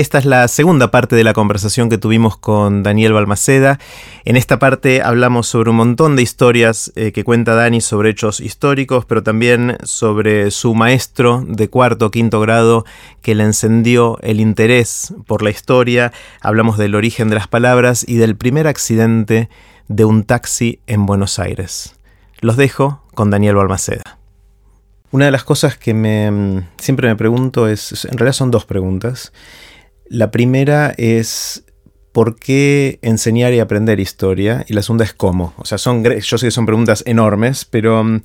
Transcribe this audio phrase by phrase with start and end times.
[0.00, 3.78] Esta es la segunda parte de la conversación que tuvimos con Daniel Balmaceda.
[4.24, 8.40] En esta parte hablamos sobre un montón de historias eh, que cuenta Dani sobre hechos
[8.40, 12.86] históricos, pero también sobre su maestro de cuarto o quinto grado
[13.20, 16.14] que le encendió el interés por la historia.
[16.40, 19.50] Hablamos del origen de las palabras y del primer accidente
[19.88, 21.94] de un taxi en Buenos Aires.
[22.40, 24.16] Los dejo con Daniel Balmaceda.
[25.10, 28.64] Una de las cosas que me, mm, siempre me pregunto es, en realidad son dos
[28.64, 29.32] preguntas.
[30.10, 31.62] La primera es
[32.10, 34.64] ¿por qué enseñar y aprender historia?
[34.66, 35.54] Y la segunda es cómo.
[35.56, 38.22] O sea, son, yo sé que son preguntas enormes, pero mm,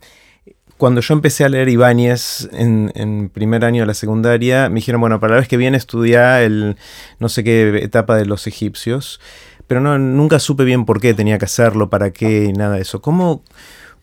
[0.77, 5.19] cuando yo empecé a leer Ibáñez en, primer año de la secundaria, me dijeron, bueno,
[5.19, 6.75] para la vez que viene estudiar el
[7.19, 9.19] no sé qué etapa de los egipcios,
[9.67, 12.81] pero no, nunca supe bien por qué tenía que hacerlo, para qué y nada de
[12.81, 12.99] eso.
[12.99, 13.43] ¿Cómo,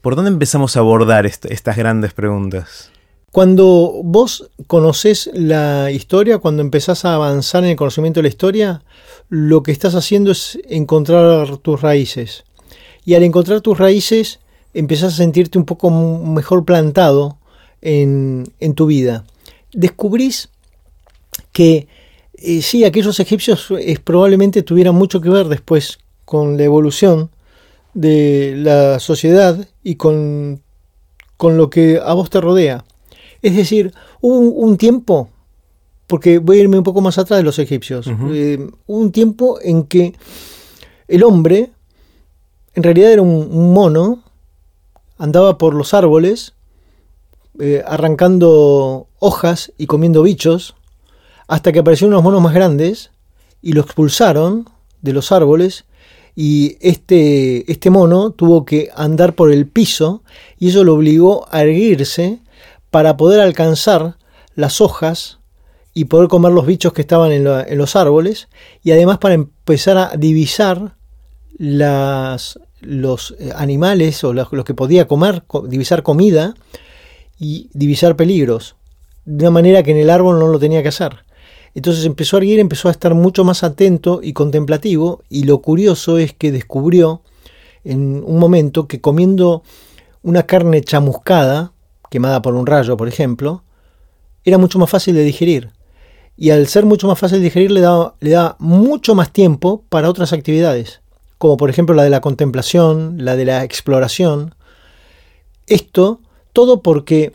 [0.02, 2.91] ¿Por dónde empezamos a abordar estas grandes preguntas?
[3.32, 8.82] Cuando vos conoces la historia, cuando empezás a avanzar en el conocimiento de la historia,
[9.30, 12.44] lo que estás haciendo es encontrar tus raíces.
[13.06, 14.38] Y al encontrar tus raíces,
[14.74, 17.38] empezás a sentirte un poco mejor plantado
[17.80, 19.24] en, tu vida.
[19.72, 20.50] Descubrís
[21.52, 21.88] que
[22.34, 27.30] eh, sí, aquellos egipcios eh, probablemente tuvieran mucho que ver después con la evolución
[27.94, 30.60] de la sociedad y con,
[31.38, 32.84] con lo que a vos te rodea.
[33.42, 35.28] Es decir, hubo un, tiempo,
[36.06, 39.58] porque voy a irme un poco más atrás de los egipcios, eh, hubo un tiempo
[39.60, 40.14] en que
[41.08, 41.70] el hombre
[42.74, 44.22] en realidad era un, mono,
[45.18, 46.54] andaba por los árboles,
[47.58, 50.74] eh, arrancando hojas y comiendo bichos,
[51.48, 53.10] hasta que aparecieron unos monos más grandes
[53.60, 54.68] y lo expulsaron
[55.02, 55.84] de los árboles
[56.34, 60.22] y este, este mono tuvo que andar por el piso
[60.58, 62.40] y eso lo obligó a erguirse
[62.92, 64.18] para poder alcanzar
[64.54, 65.38] las hojas
[65.94, 67.42] y poder comer los bichos que estaban en,
[67.78, 68.48] los árboles
[68.84, 70.94] y además para empezar a divisar
[71.58, 72.56] los
[73.38, 76.54] eh, animales o los, que podía comer, divisar comida
[77.38, 78.76] y divisar peligros,
[79.24, 81.24] de una manera que en el árbol no lo tenía que hacer.
[81.74, 86.18] Entonces empezó a erguir, empezó a estar mucho más atento y contemplativo y lo curioso
[86.18, 87.22] es que descubrió
[87.84, 89.62] en un momento que comiendo
[90.22, 91.71] una carne chamuscada,
[92.12, 93.64] quemada por un rayo por ejemplo,
[94.44, 95.70] era mucho más fácil de digerir.
[96.36, 99.84] Y al ser mucho más fácil de digerir le da, le da mucho más tiempo
[99.88, 101.00] para otras actividades,
[101.38, 104.54] como por ejemplo la de la contemplación, la de la exploración.
[105.66, 106.20] Esto
[106.52, 107.32] todo porque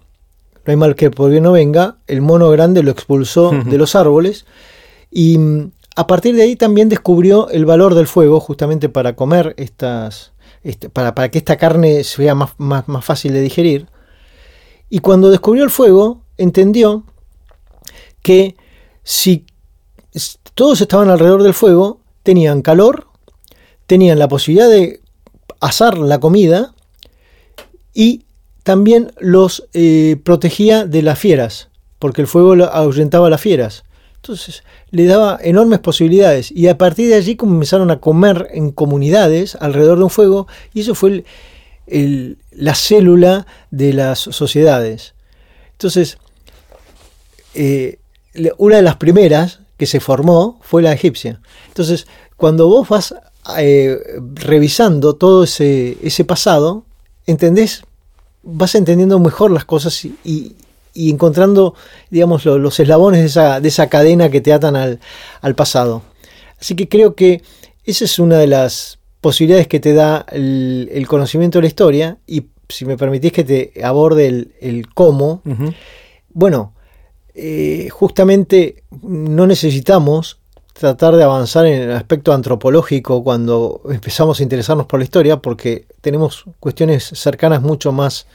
[0.65, 3.95] no hay mal que por bien no venga, el mono grande lo expulsó de los
[3.95, 4.45] árboles
[5.09, 9.55] y mm, a partir de ahí también descubrió el valor del fuego justamente para comer
[9.57, 13.88] estas, este, para, para, que esta carne sea más, más, más fácil de digerir.
[14.90, 17.03] Y cuando descubrió el fuego, entendió
[18.22, 18.56] que
[19.03, 19.46] si
[20.53, 23.08] todos estaban alrededor del fuego, tenían calor,
[23.86, 25.02] tenían la posibilidad de
[25.59, 26.74] asar la comida
[27.94, 28.25] y
[28.64, 31.69] también los eh, protegía de las fieras,
[32.00, 33.86] porque el fuego ahuyentaba a las fieras.
[34.18, 39.56] Entonces le daba enormes posibilidades y a partir de allí comenzaron a comer en comunidades
[39.62, 41.24] alrededor de un fuego y eso fue
[41.88, 45.14] la célula de las sociedades.
[45.72, 46.18] Entonces,
[47.53, 48.00] eh,
[48.58, 51.40] una de las primeras que se formó fue la egipcia.
[51.68, 53.16] Entonces, cuando vos vas
[53.58, 53.98] eh,
[54.34, 56.84] revisando todo ese, ese pasado,
[57.25, 57.84] entendés
[58.48, 60.56] vas entendiendo mejor las cosas y,
[60.96, 61.75] encontrando,
[62.09, 66.02] digamos, los eslabones de esa, de esa, cadena que te atan al, pasado.
[66.59, 67.44] Así que creo que
[67.84, 72.45] esa es una de las posibilidades que te da el, conocimiento de la historia y
[72.69, 74.25] si me permitís que te aborde
[74.61, 75.41] el, cómo,
[76.29, 76.73] bueno,
[77.35, 80.39] eh, justamente no necesitamos
[80.71, 85.88] tratar de avanzar en el aspecto antropológico cuando empezamos a interesarnos por la historia, porque
[85.99, 88.27] tenemos cuestiones cercanas mucho más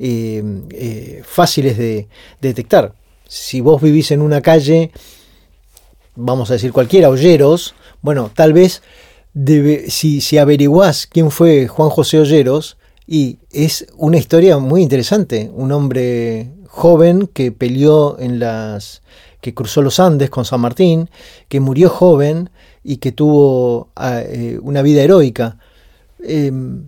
[0.00, 0.42] eh,
[0.72, 2.08] eh, fáciles de,
[2.40, 2.94] detectar.
[3.28, 4.90] Si vos vivís en una calle,
[6.16, 8.82] vamos a decir cualquiera, Olleros, bueno, tal vez
[9.88, 12.76] si, si averiguás quién fue Juan José Olleros,
[13.06, 19.02] y es una historia muy interesante, un hombre joven que peleó en las
[19.40, 21.10] que cruzó los Andes con San Martín,
[21.48, 22.50] que murió joven
[22.84, 25.58] y que tuvo ah, eh, una vida heroica.
[26.22, 26.84] Em,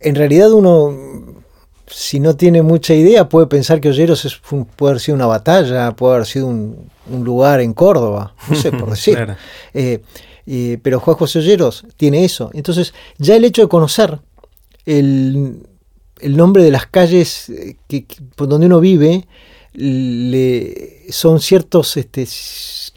[0.00, 1.42] en realidad uno,
[1.86, 4.40] si no tiene mucha idea, puede pensar que Olleros
[4.74, 8.90] puede haber sido una batalla, puede haber sido un, lugar en Córdoba, no sé por
[8.90, 9.36] decir.
[9.74, 10.00] Eh,
[10.82, 12.50] pero Juan José Olleros tiene eso.
[12.52, 14.20] Entonces, ya el hecho de conocer
[14.84, 15.66] el,
[16.22, 18.06] nombre de las calles eh, que,
[18.36, 19.26] por donde uno vive,
[21.10, 22.28] son ciertos este,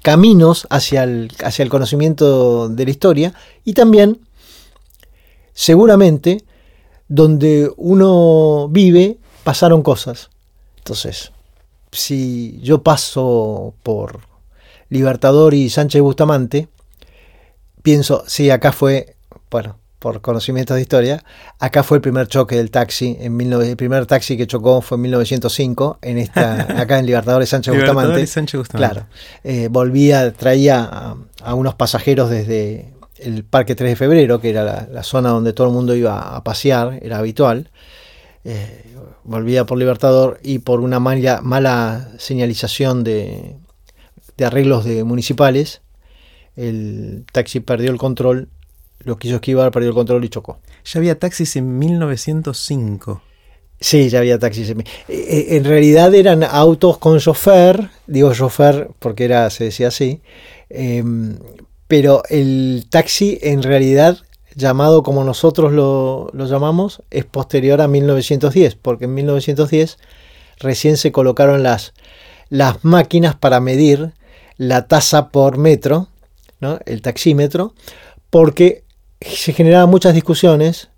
[0.03, 3.33] caminos hacia el, hacia el conocimiento de la historia
[3.65, 4.19] y también,
[5.53, 6.43] seguramente,
[7.07, 10.29] donde uno vive, pasaron cosas.
[10.77, 11.31] Entonces,
[11.91, 14.21] si yo paso por
[14.89, 16.67] Libertador y Sánchez Bustamante,
[17.87, 19.15] pienso, sí, acá fue,
[19.49, 21.23] bueno, por conocimientos de historia,
[21.57, 25.03] acá fue el primer choque del taxi, en el primer taxi que chocó fue en
[25.03, 28.27] 1905, en esta, acá en Libertadores Sánchez Bustamante.
[28.27, 28.93] Sánchez Bustamante.
[28.93, 29.09] Claro,
[29.45, 35.03] eh, volvía, traía a, unos pasajeros desde el Parque 3 de Febrero, que era la,
[35.03, 37.71] zona donde todo el mundo iba a pasear, era habitual.
[38.43, 38.83] Eh,
[39.23, 43.55] volvía por Libertador y por una mala, mala señalización de,
[44.35, 45.79] de arreglos de municipales,
[46.57, 48.49] el taxi perdió el control
[48.99, 50.59] lo quiso esquivar, perdió el control y chocó.
[50.85, 53.21] Ya había taxis en 1905.
[53.79, 54.69] Sí, ya había taxis.
[54.71, 60.21] En, eh, en realidad eran autos con chofer, digo chofer porque era, se decía así,
[60.69, 61.37] em,
[61.87, 64.17] pero el taxi en realidad,
[64.55, 69.99] llamado como nosotros lo, lo llamamos, es posterior a 1910, porque en 1910
[70.59, 71.93] recién se colocaron las,
[72.49, 74.13] las máquinas para medir
[74.57, 76.07] la tasa por metro,
[76.59, 76.79] ¿no?
[76.85, 77.73] el taxímetro,
[78.29, 78.83] porque
[79.21, 80.89] se generaban muchas discusiones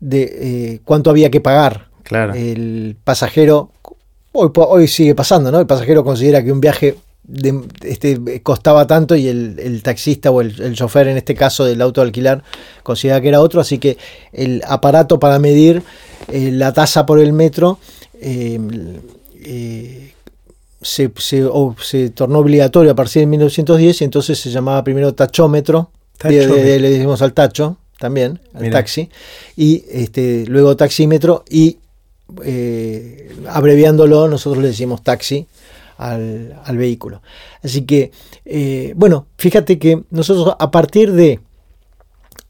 [0.00, 1.88] de eh, cuánto había que pagar.
[2.02, 2.34] Claro.
[2.34, 3.72] El pasajero,
[4.32, 5.60] hoy, hoy sigue pasando, ¿no?
[5.60, 6.96] El pasajero considera que un viaje
[7.82, 12.08] este, costaba tanto y el, taxista o el, chofer, en este caso del auto de
[12.08, 12.42] alquilar,
[12.82, 13.96] considera que era otro, así que
[14.32, 15.82] el aparato para medir
[16.28, 17.78] eh, la tasa por el metro
[18.20, 20.12] eh,
[20.84, 25.90] se, se, tornó obligatorio a partir de 1910 y entonces se llamaba primero tachómetro.
[26.22, 29.08] Le decimos al tacho también, al taxi,
[29.56, 31.78] y este, luego taxímetro y
[32.44, 35.46] eh, abreviándolo nosotros le decimos taxi
[35.96, 37.22] al, vehículo.
[37.62, 38.10] Así que,
[38.44, 41.40] eh, bueno, fíjate que nosotros a partir de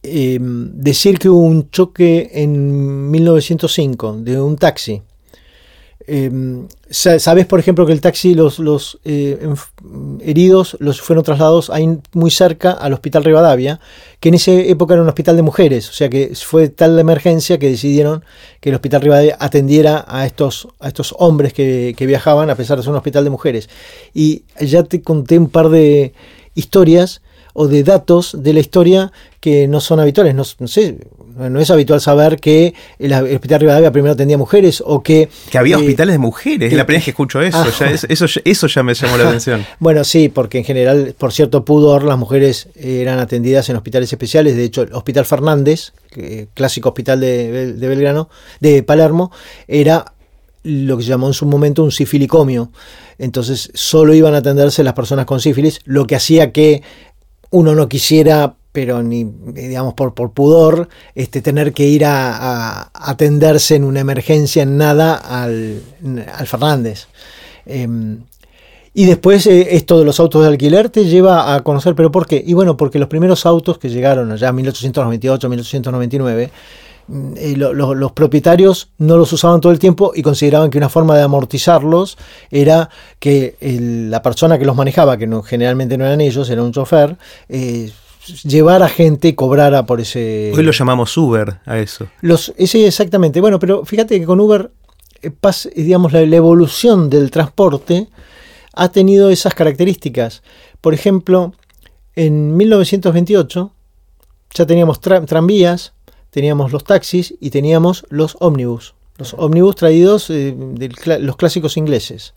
[0.02, 5.02] em, decir que hubo un choque en 1905 de un taxi,
[6.06, 9.48] em, Sabes, por ejemplo, que el taxi, los, eh,
[10.20, 13.80] heridos los fueron trasladados ahí muy cerca al Hospital Rivadavia,
[14.20, 17.00] que en esa época era un hospital de mujeres, o sea que fue tal la
[17.00, 18.22] emergencia que decidieron
[18.60, 22.84] que el Hospital Rivadavia atendiera a estos, a estos hombres que viajaban a pesar de
[22.84, 23.68] ser un hospital de mujeres.
[24.12, 26.12] Y ya te conté un par de
[26.54, 27.22] historias
[27.54, 30.34] o de datos de la historia que no son habituales.
[30.34, 30.98] No, sé,
[31.36, 35.28] no es habitual saber que el, Hospital Rivadavia primero atendía mujeres o que...
[35.50, 37.90] Que había eh, hospitales de mujeres, es la primera vez que escucho eso, ah.
[38.08, 39.64] eso, eso ya me llamó la atención.
[39.78, 44.56] Bueno, sí, porque en general, por cierto pudor, las mujeres eran atendidas en hospitales especiales,
[44.56, 45.92] de hecho el Hospital Fernández,
[46.54, 48.28] clásico hospital de, de Belgrano,
[48.60, 49.30] de Palermo,
[49.66, 50.14] era
[50.64, 52.70] lo que se llamó en su momento un sifilicomio.
[53.18, 56.82] Entonces solo iban a atenderse las personas con sífilis, lo que hacía que
[57.50, 63.76] uno no quisiera, pero ni, digamos, por, por pudor, este, tener que ir a, atenderse
[63.76, 65.80] en una emergencia, en nada, al,
[66.44, 67.06] Fernández.
[67.66, 68.18] Em,
[68.92, 72.26] y después eh, esto de los autos de alquiler te lleva a conocer, pero ¿por
[72.26, 72.42] qué?
[72.44, 76.50] Y bueno, porque los primeros autos que llegaron allá en 1898, 1899,
[77.36, 81.22] eh, los propietarios no los usaban todo el tiempo y consideraban que una forma de
[81.22, 82.18] amortizarlos
[82.50, 82.90] era
[83.20, 83.54] que
[84.10, 87.16] la persona que los manejaba, que no, generalmente no eran ellos, era un chofer,
[87.48, 87.92] eh,
[88.44, 90.52] llevara gente y cobrara por ese...
[90.54, 92.06] Hoy lo llamamos Uber a eso.
[92.20, 93.40] Los, ese exactamente.
[93.40, 94.70] Bueno, pero fíjate que con Uber,
[95.22, 95.32] eh,
[95.76, 98.08] digamos, la, evolución del transporte
[98.72, 100.42] ha tenido esas características.
[100.80, 101.54] Por ejemplo,
[102.16, 103.72] en 1928
[104.54, 105.92] ya teníamos tranvías,
[106.30, 108.94] teníamos los taxis y teníamos los ómnibus.
[109.16, 112.34] Los ómnibus traídos eh, de los clásicos ingleses.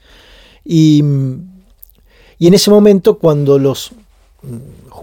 [0.63, 3.91] Y, en ese momento, cuando los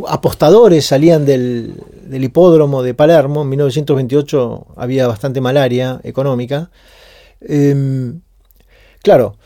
[0.09, 1.75] apostadores salían del,
[2.11, 6.71] hipódromo de Palermo, en 1928 había bastante malaria económica,
[7.41, 8.21] em,
[9.03, 9.37] claro,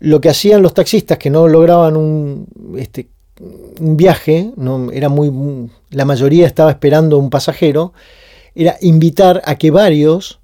[0.00, 2.46] lo que hacían los taxistas que no lograban un,
[2.76, 3.08] este,
[3.80, 7.92] viaje, no, era muy, la mayoría estaba esperando un pasajero,
[8.54, 10.40] era invitar a que varios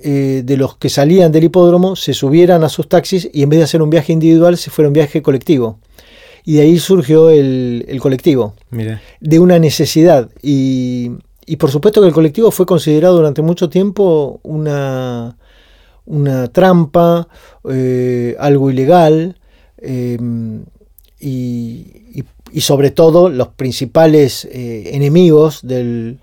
[0.00, 3.60] eh, de los que salían del hipódromo se subieran a sus taxis y en vez
[3.60, 5.78] de hacer un viaje individual se fuera un viaje colectivo.
[6.44, 8.54] Y de ahí surgió el, colectivo,
[9.20, 10.30] de una necesidad.
[10.42, 11.10] Y,
[11.58, 15.36] por supuesto que el colectivo fue considerado durante mucho tiempo una,
[16.04, 17.28] una trampa,
[17.70, 19.38] eh, algo ilegal.
[19.78, 20.18] Eh,
[21.24, 22.20] y,
[22.60, 26.20] sobre todo los principales eh, enemigos del,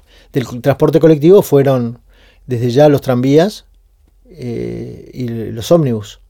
[0.61, 1.99] transporte colectivo fueron
[2.47, 3.65] desde ya los tranvías
[4.29, 6.21] eh, y los ómnibus.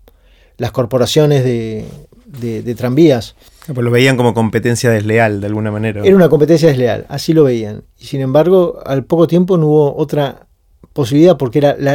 [0.57, 1.85] las corporaciones de,
[2.25, 3.35] de, tranvías.
[3.67, 6.03] Pues lo veían como competencia desleal, de alguna manera.
[6.03, 7.83] Era una competencia desleal, así lo veían.
[7.99, 10.47] Y sin embargo, al poco tiempo no hubo otra
[10.93, 11.93] posibilidad porque era la,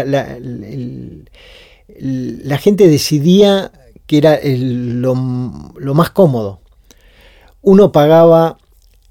[2.59, 3.73] gente decidía
[4.07, 5.15] que era lo,
[5.77, 6.61] lo más cómodo.
[7.63, 8.59] Uno pagaba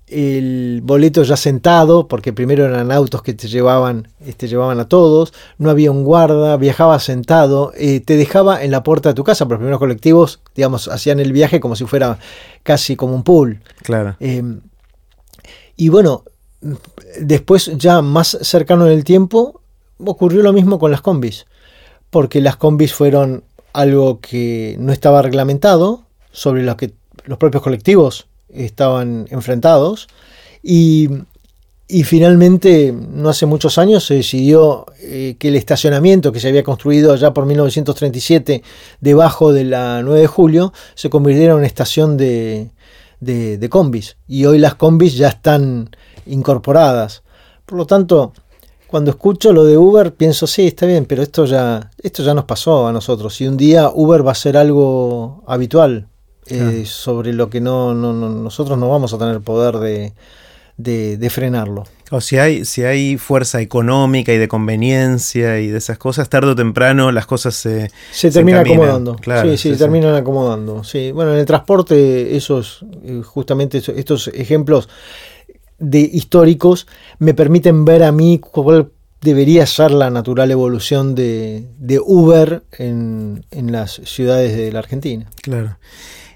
[0.08, 5.34] el boleto ya sentado, porque primero eran autos que te llevaban, este, llevaban a todos,
[5.58, 9.46] no había un guarda, viajaba sentado, eh, te dejaba en la puerta de tu casa,
[9.46, 12.20] pero los primeros colectivos, digamos, hacían el viaje como si fuera
[12.64, 13.62] casi como un pool.
[13.82, 14.16] Claro.
[14.20, 14.62] Em,
[15.76, 16.24] y bueno,
[17.20, 19.62] después ya más cercano en el tiempo,
[20.04, 21.48] ocurrió lo mismo con las combis,
[22.12, 23.44] porque las combis fueron
[23.74, 26.94] algo que no estaba reglamentado, sobre lo que
[27.26, 30.08] los propios colectivos estaban enfrentados
[30.68, 31.10] y,
[32.04, 37.14] finalmente, no hace muchos años, se decidió eh, que el estacionamiento que se había construido
[37.14, 38.64] allá por 1937
[39.00, 42.72] debajo de la 9 de julio se convirtiera en una estación de,
[43.20, 44.18] de, combis.
[44.28, 45.92] Y hoy las combis ya están
[46.26, 47.22] incorporadas.
[47.68, 48.34] Por lo tanto,
[48.88, 52.46] cuando escucho lo de Uber, pienso, sí, está bien, pero esto ya, esto ya nos
[52.46, 53.40] pasó a nosotros.
[53.42, 56.08] Y un día Uber va a ser algo habitual.
[56.48, 60.14] Eh, sobre lo que no, nosotros no vamos a tener poder
[60.78, 61.86] de, frenarlo.
[62.12, 66.52] O si hay, si hay fuerza económica y de conveniencia y de esas cosas, tarde
[66.52, 69.18] o temprano las cosas se, se terminan acomodando.
[69.44, 70.84] sí, sí, terminan acomodando.
[70.84, 71.12] Sí.
[71.12, 74.88] Bueno, en el transporte, esos, eh, justamente estos ejemplos
[75.80, 76.88] de históricos
[77.18, 81.66] me permiten ver a mí cuál debería ser la natural evolución de,
[82.06, 85.26] Uber en, en las ciudades de la Argentina.
[85.42, 85.78] Claro.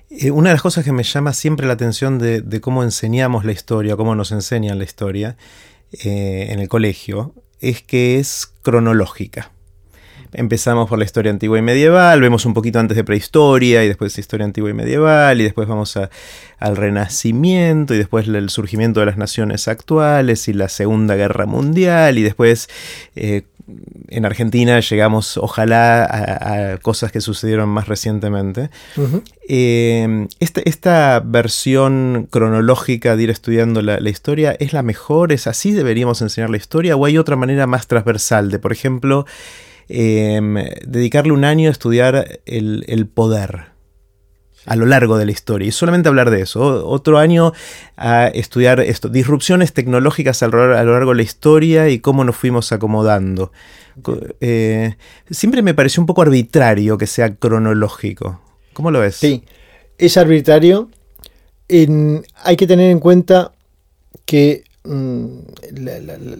[0.09, 3.95] Una de las cosas que me llama siempre la atención de, cómo enseñamos la historia,
[3.95, 5.37] cómo nos enseñan la historia
[5.91, 9.51] eh, en el colegio, es que es cronológica.
[10.33, 14.17] Empezamos por la historia antigua y medieval, vemos un poquito antes de prehistoria y después
[14.17, 19.17] historia antigua y medieval y después vamos al renacimiento y después el surgimiento de las
[19.17, 22.67] naciones actuales y la Segunda Guerra Mundial y después
[23.15, 23.43] eh,
[24.07, 28.69] en Argentina llegamos ojalá a, cosas que sucedieron más recientemente.
[29.47, 36.21] Eh, esta, versión cronológica de ir estudiando la, historia es la mejor, es así deberíamos
[36.21, 39.25] enseñar la historia o hay otra manera más transversal de, por ejemplo,
[39.87, 43.78] em, dedicarle un año a estudiar el poder
[44.69, 46.87] a lo largo de la historia y solamente hablar de eso.
[46.87, 47.53] Otro año
[47.97, 52.71] a estudiar esto, disrupciones tecnológicas a lo, largo de la historia y cómo nos fuimos
[52.71, 53.51] acomodando.
[54.39, 54.95] Eh,
[55.31, 58.39] siempre me pareció un poco arbitrario que sea cronológico.
[58.73, 59.15] ¿Cómo lo ves?
[59.15, 59.43] Sí,
[59.97, 60.89] es arbitrario.
[61.67, 63.51] hay que tener en cuenta
[64.25, 65.27] que mm,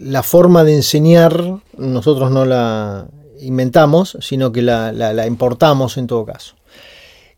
[0.04, 3.08] la, forma de enseñar nosotros no la
[3.40, 6.54] inventamos, sino que la importamos en todo caso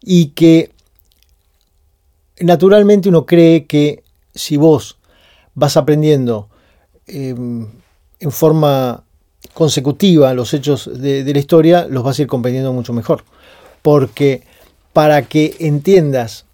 [0.02, 0.71] y que
[2.40, 4.02] naturalmente uno cree que
[4.34, 4.98] si vos
[5.54, 6.48] vas aprendiendo
[7.06, 7.68] em,
[8.20, 9.04] en forma
[9.54, 13.24] consecutiva los hechos de, la historia, los vas a ir comprendiendo mucho mejor.
[13.82, 14.42] Porque
[14.92, 16.46] para que entiendas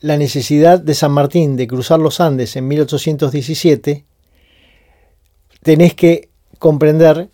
[0.00, 4.04] la necesidad de San Martín de cruzar los Andes en 1817,
[5.62, 7.28] tenés que comprender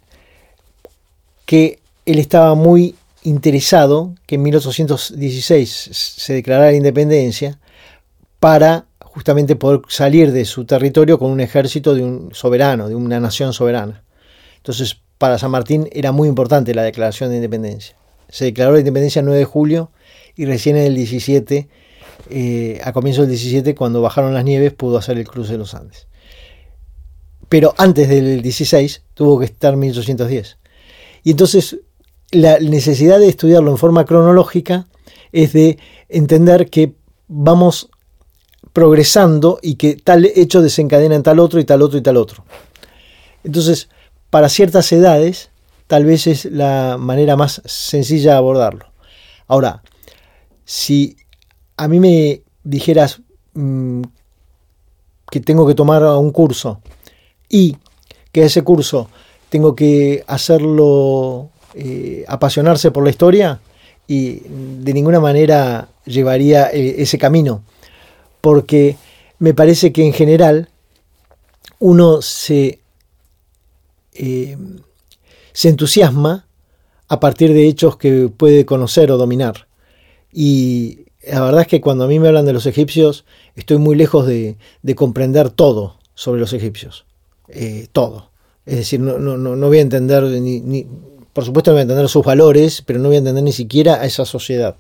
[1.44, 7.58] que él estaba muy interesado que en 1816 se declarara la independencia
[8.44, 13.18] para justamente poder salir de su territorio con un ejército de un soberano, de una
[13.18, 14.04] nación soberana.
[14.58, 17.96] Entonces, para San Martín era muy importante la declaración de independencia.
[18.28, 19.92] Se declaró la independencia el 9 de julio
[20.36, 21.70] y recién en el 17,
[22.28, 25.74] eh, a comienzo del 17, cuando bajaron las nieves, pudo hacer el cruce de los
[25.74, 26.06] Andes.
[27.48, 30.58] Pero antes del 16 tuvo que estar 1810.
[31.22, 31.78] Y entonces
[32.30, 34.86] la necesidad de estudiarlo en forma cronológica
[35.32, 35.78] es de
[36.10, 36.92] entender que
[37.26, 37.88] vamos
[38.74, 42.44] progresando y que tal hecho desencadena en tal otro y tal otro y tal otro.
[43.44, 43.88] Entonces,
[44.28, 45.50] para ciertas edades,
[45.86, 48.86] tal vez es la manera más sencilla de abordarlo.
[49.46, 49.82] Ahora,
[50.64, 51.16] si
[51.76, 53.20] a mí me dijeras
[53.54, 54.02] mm,
[55.30, 56.80] que tengo que tomar un curso
[57.48, 57.76] y
[58.32, 59.08] que ese curso
[59.50, 63.60] tengo que hacerlo eh, apasionarse por la historia
[64.08, 67.62] y de ninguna manera llevaría eh, ese camino,
[68.44, 68.98] porque
[69.38, 70.68] me parece que en general
[71.78, 72.78] uno se,
[74.12, 74.58] eh,
[75.54, 76.46] se entusiasma
[77.08, 79.66] a partir de hechos que puede conocer o dominar.
[80.30, 83.24] Y la verdad es que cuando a mí me hablan de los egipcios,
[83.56, 84.56] estoy muy lejos de,
[84.94, 87.06] comprender todo sobre los egipcios.
[87.92, 88.28] todo.
[88.66, 90.86] Es decir, no, no, no voy a entender ni,
[91.32, 94.02] por supuesto no voy a entender sus valores, pero no voy a entender ni siquiera
[94.02, 94.76] a esa sociedad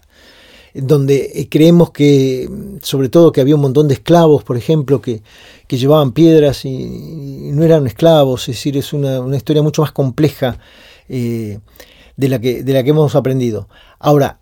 [0.74, 2.48] donde eh, creemos que,
[2.82, 5.22] sobre todo que había un montón de esclavos, por ejemplo, que,
[5.68, 10.58] llevaban piedras y, no eran esclavos, es decir, es una, historia mucho más compleja
[11.08, 11.58] eh,
[12.16, 13.68] de, la que, de la que hemos aprendido.
[13.98, 14.38] Ahora,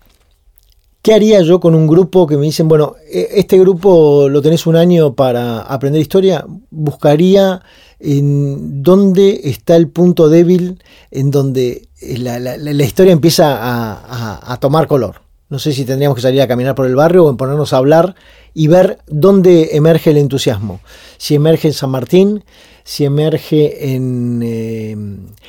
[1.02, 4.68] ¿Qué haría yo con un grupo que me dicen, bueno, e, este grupo lo tenés
[4.68, 6.46] un año para aprender historia?
[6.70, 7.60] Buscaría
[7.98, 15.22] en dónde está el punto débil en donde la, historia empieza a, tomar color.
[15.52, 17.76] No sé si tendríamos que salir a caminar por el barrio o en ponernos a
[17.76, 18.14] hablar
[18.54, 20.80] y ver dónde emerge el entusiasmo.
[21.18, 22.42] Si emerge en San Martín,
[22.84, 24.96] si emerge en, eh,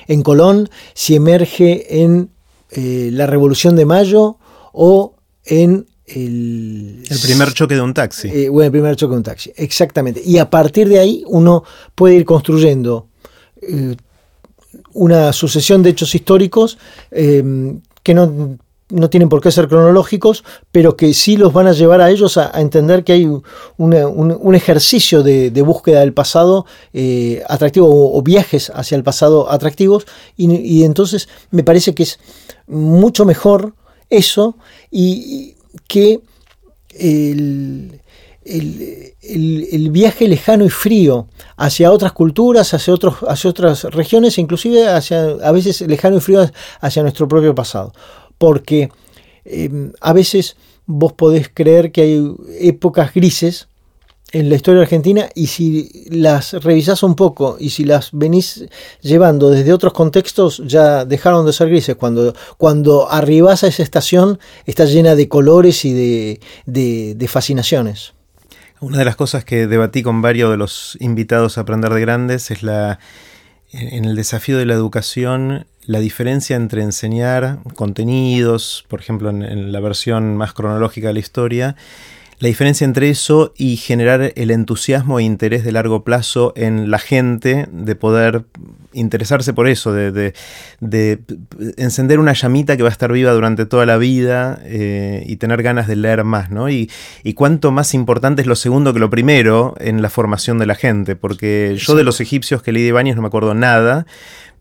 [0.10, 2.32] en Colón, si emerge en
[2.72, 4.40] eh, la Revolución de Mayo
[4.74, 8.28] o en el, el, primer choque de un taxi.
[8.28, 10.22] Eh, bueno, el primer choque de un taxi, exactamente.
[10.26, 11.64] Y a partir de ahí uno
[11.96, 13.08] puede ir construyendo
[13.62, 13.96] eh,
[14.92, 16.78] una sucesión de hechos históricos
[17.10, 18.58] eh, que no,
[18.94, 22.38] no, tienen por qué ser cronológicos, pero que sí los van a llevar a ellos
[22.38, 26.66] a, entender que hay un, ejercicio de, búsqueda del pasado
[27.48, 30.06] atractivo o, viajes hacia el pasado atractivos.
[30.38, 32.20] Y, entonces me parece que es
[32.68, 33.74] mucho mejor
[34.10, 34.58] eso
[34.92, 35.56] y
[35.88, 36.22] que
[36.96, 38.00] el,
[39.92, 45.52] viaje lejano y frío hacia otras culturas, hacia, otros, hacia otras regiones, inclusive hacia, a
[45.52, 46.50] veces lejano y frío
[46.82, 47.94] hacia nuestro propio pasado.
[48.44, 48.90] Porque
[49.46, 53.70] em, a veces vos podés creer que hay épocas grises
[54.34, 58.66] en la historia argentina y si las revisás un poco y si las venís
[59.00, 61.96] llevando desde otros contextos ya dejaron de ser grises.
[61.96, 68.12] Cuando, cuando arribás a esa estación está llena de colores y de, de, fascinaciones.
[68.82, 72.52] Una de las cosas que debatí con varios de los invitados a aprender de grandes
[72.52, 73.00] es la
[73.72, 79.80] en el desafío de la educación la diferencia entre enseñar contenidos, por ejemplo en la
[79.80, 81.76] versión más cronológica de la historia,
[82.44, 87.00] la diferencia entre eso y generar el entusiasmo e interés de largo plazo en la
[87.00, 88.44] gente de poder
[88.92, 90.34] interesarse por eso, de,
[91.78, 95.64] encender una llamita que va a estar viva durante toda la vida eh, y tener
[95.64, 96.70] ganas de leer más, ¿no?
[96.70, 96.92] Y,
[97.24, 100.76] y, cuánto más importante es lo segundo que lo primero en la formación de la
[100.76, 104.06] gente, porque yo de los egipcios que leí de Baños no me acuerdo nada,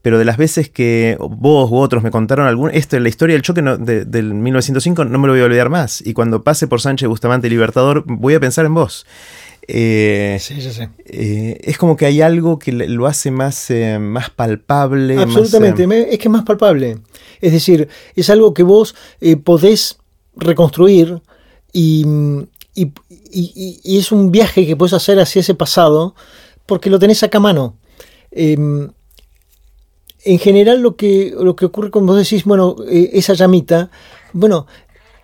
[0.03, 3.43] pero de las veces que vos u otros me contaron algún, esto, la historia del
[3.43, 6.05] choque del 1905 no me lo voy a olvidar más.
[6.05, 9.07] Y cuando pase por Sánchez Bustamante y Libertador, voy a pensar en vos.
[9.69, 10.83] Eh, sí, sí, sí.
[11.05, 15.17] Eh, es como que hay algo que lo hace más, eh, más palpable.
[15.19, 16.99] Absolutamente, es que es más palpable.
[17.41, 18.97] Es decir, es algo que vos
[19.45, 19.99] podés
[20.35, 21.23] reconstruir
[21.73, 22.05] y,
[22.75, 26.17] y, es un viaje que puedes hacer hacia ese pasado
[26.67, 27.77] porque lo tenés acá a mano.
[30.25, 33.91] En general lo que, lo que ocurre cuando vos decís, bueno, eh, esa llamita,
[34.33, 34.67] bueno,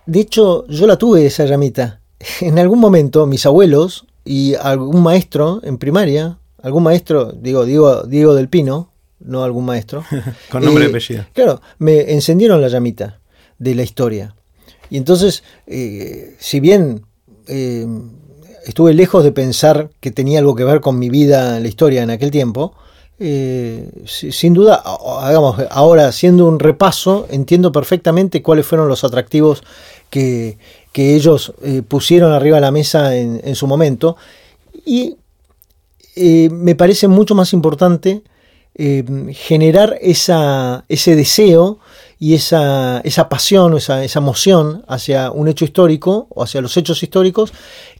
[0.05, 2.01] de hecho yo la tuve esa llamita.
[2.41, 8.35] En algún momento mis abuelos y algún maestro en primaria, algún maestro, digo, digo, Diego
[8.35, 10.03] del Pino, no algún maestro.
[10.51, 11.25] Con nombre y eh, apellido.
[11.33, 13.21] Claro, me encendieron la llamita
[13.57, 14.35] de la historia.
[14.89, 17.05] Y entonces, eh, si bien
[18.65, 22.03] estuve lejos de pensar que tenía algo que ver con mi vida en la historia
[22.03, 22.75] en aquel tiempo,
[23.19, 24.81] eh, sin duda,
[25.21, 29.63] hagamos, ahora haciendo un repaso, entiendo perfectamente cuáles fueron los atractivos
[30.09, 30.57] que,
[30.93, 34.17] ellos eh, pusieron arriba de la mesa en, su momento.
[34.85, 35.15] Y
[36.15, 38.21] eh, me parece mucho más importante
[38.75, 41.79] generar ese deseo
[42.17, 47.03] y esa, esa pasión, esa, esa emoción hacia un hecho histórico o hacia los hechos
[47.03, 47.51] históricos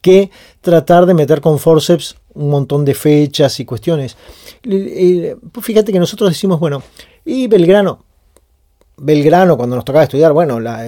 [0.02, 0.30] que
[0.62, 4.16] tratar de meter con forceps un montón de fechas y cuestiones.
[4.62, 6.82] Pues fíjate que nosotros decimos, bueno,
[7.26, 8.06] y Belgrano,
[8.98, 10.80] Belgrano, cuando nos tocaba estudiar, bueno, la,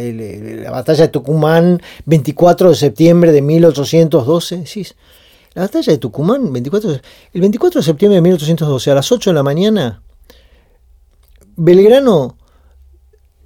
[0.72, 4.96] batalla de Tucumán, 24 de septiembre de 1812, decís,
[5.54, 6.92] la batalla de Tucumán, 24,
[7.34, 10.02] el 24 de septiembre de 1812, a las 8 de la mañana,
[11.58, 12.38] Belgrano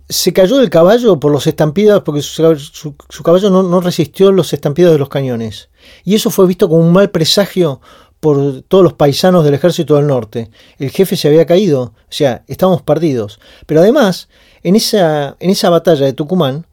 [0.08, 4.94] se cayó del caballo por los estampidos, porque su, caballo no, no, resistió los estampidos
[4.94, 5.70] de los cañones.
[6.04, 7.82] Y eso fue visto como un mal presagio
[8.20, 10.50] por todos los paisanos del ejército del norte.
[10.78, 13.40] El jefe se había caído, o sea, estábamos perdidos.
[13.66, 14.30] Pero además,
[14.64, 16.66] en esa, en esa batalla de Tucumán,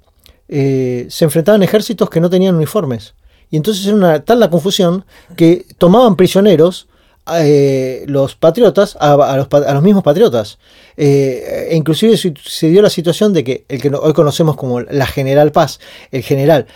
[0.49, 3.15] eh, se enfrentaban ejércitos que no tenían uniformes.
[3.51, 5.05] Y entonces era una, tal la confusión
[5.37, 6.89] que tomaban prisioneros
[7.35, 10.59] eh, los patriotas a, los, mismos patriotas.
[10.97, 15.07] Eh, e inclusive se, dio la situación de que el que hoy conocemos como la
[15.07, 15.81] General Paz,
[16.11, 16.67] el general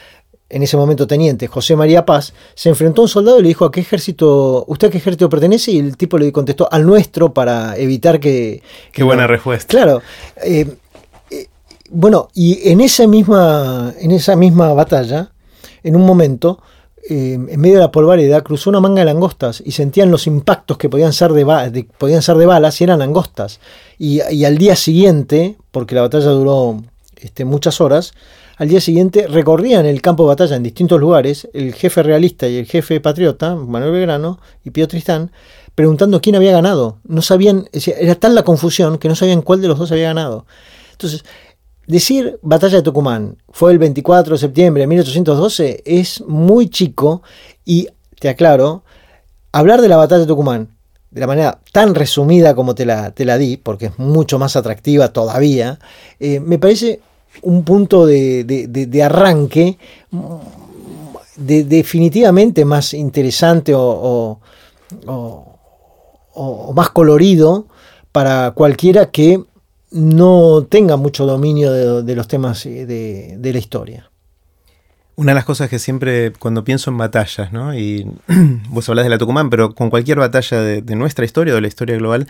[0.48, 3.64] en ese momento teniente José María Paz, se enfrentó a un soldado y le dijo
[3.64, 5.72] a qué ejército, ¿usted a qué ejército pertenece?
[5.72, 8.62] Y el tipo le contestó al nuestro para evitar que...
[8.92, 9.66] Qué buena respuesta.
[9.66, 10.02] Claro,
[10.44, 10.76] eh,
[11.90, 15.30] bueno, y en esa misma, en esa misma batalla,
[15.82, 16.62] en un momento,
[17.08, 20.76] eh, en medio de la polvareda, cruzó una manga de langostas y sentían los impactos
[20.76, 23.60] que podían ser de, podían ser de balas y eran langostas.
[23.98, 26.82] Y, al día siguiente, porque la batalla duró
[27.16, 28.12] este, muchas horas,
[28.56, 32.56] al día siguiente recorrían el campo de batalla en distintos lugares, el jefe realista y
[32.56, 35.30] el jefe patriota, Manuel Belgrano y Pío Tristán,
[35.74, 36.98] preguntando quién había ganado.
[37.04, 40.46] No sabían, era tal la confusión que no sabían cuál de los dos había ganado.
[40.92, 41.24] Entonces,
[41.86, 47.22] decir batalla de Tucumán fue el 24 de septiembre de 1812 es muy chico
[47.64, 48.82] y, te aclaro,
[49.52, 50.76] hablar de la batalla de Tucumán
[51.10, 54.54] de la manera tan resumida como te la, te la di, porque es mucho más
[54.54, 55.78] atractiva todavía,
[56.20, 57.00] eh, me parece
[57.42, 59.78] un punto de, arranque
[61.36, 64.40] definitivamente más interesante o,
[65.06, 67.66] o, más colorido
[68.12, 69.42] para cualquiera que
[69.90, 74.10] no tenga mucho dominio de, los temas de, la historia.
[75.14, 77.74] Una de las cosas que siempre cuando pienso en batallas, ¿no?
[77.74, 78.06] y
[78.68, 81.68] vos hablas de la Tucumán, pero con cualquier batalla de, nuestra historia o de la
[81.68, 82.26] historia global,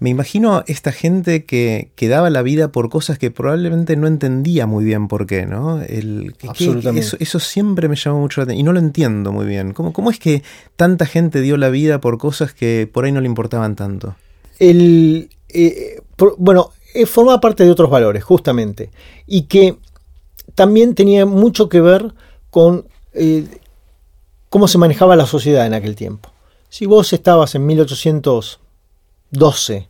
[0.00, 4.66] me imagino esta gente que, que, daba la vida por cosas que probablemente no entendía
[4.66, 5.82] muy bien por qué, ¿no?
[5.82, 7.18] El, Absolutamente.
[7.20, 9.74] eso, siempre me llamó mucho la atención y no lo entiendo muy bien.
[9.74, 10.42] ¿Cómo, ¿Cómo es que
[10.76, 14.16] tanta gente dio la vida por cosas que por ahí no le importaban tanto?
[14.58, 16.00] El, eh,
[16.38, 18.90] bueno, eh, formaba parte de otros valores, justamente,
[19.26, 19.76] y que
[20.54, 22.14] también tenía mucho que ver
[22.50, 23.46] con eh,
[24.48, 26.30] cómo se manejaba la sociedad en aquel tiempo.
[26.68, 29.88] Si vos estabas en 1812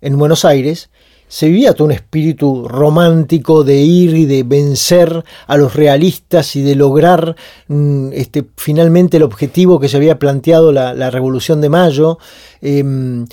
[0.00, 0.90] en Buenos Aires,
[1.28, 6.62] se vivía todo un espíritu romántico de ir y de vencer a los realistas y
[6.62, 7.36] de lograr
[7.68, 12.18] mm, este, finalmente el objetivo que se había planteado la, Revolución de Mayo,
[12.60, 13.26] em,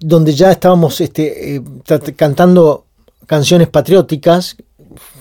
[0.00, 1.62] donde ya estábamos este, eh,
[2.16, 2.84] cantando
[3.26, 4.56] canciones patrióticas,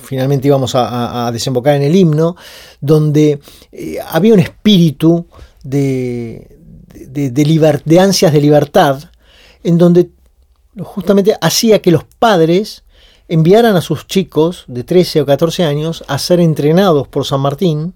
[0.03, 2.35] finalmente íbamos a, desembocar en el himno,
[2.81, 3.39] donde
[3.71, 5.27] eh, había un espíritu
[5.63, 6.57] de,
[6.93, 8.99] de, de ansias de libertad,
[9.63, 10.09] en donde
[10.83, 12.83] justamente hacía que los padres
[13.27, 17.93] enviaran a sus chicos de 13 o 14 años a ser entrenados por San Martín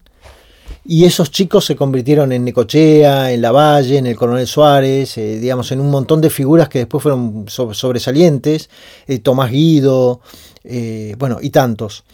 [0.91, 5.71] y esos chicos se convirtieron en Necochea, en Lavalle, en el Coronel Suárez, eh, digamos,
[5.71, 8.71] en un montón de figuras que después fueron sobresalientes,
[9.05, 10.21] eh, Tomás Guido,
[10.63, 12.05] eh, bueno, y tantos.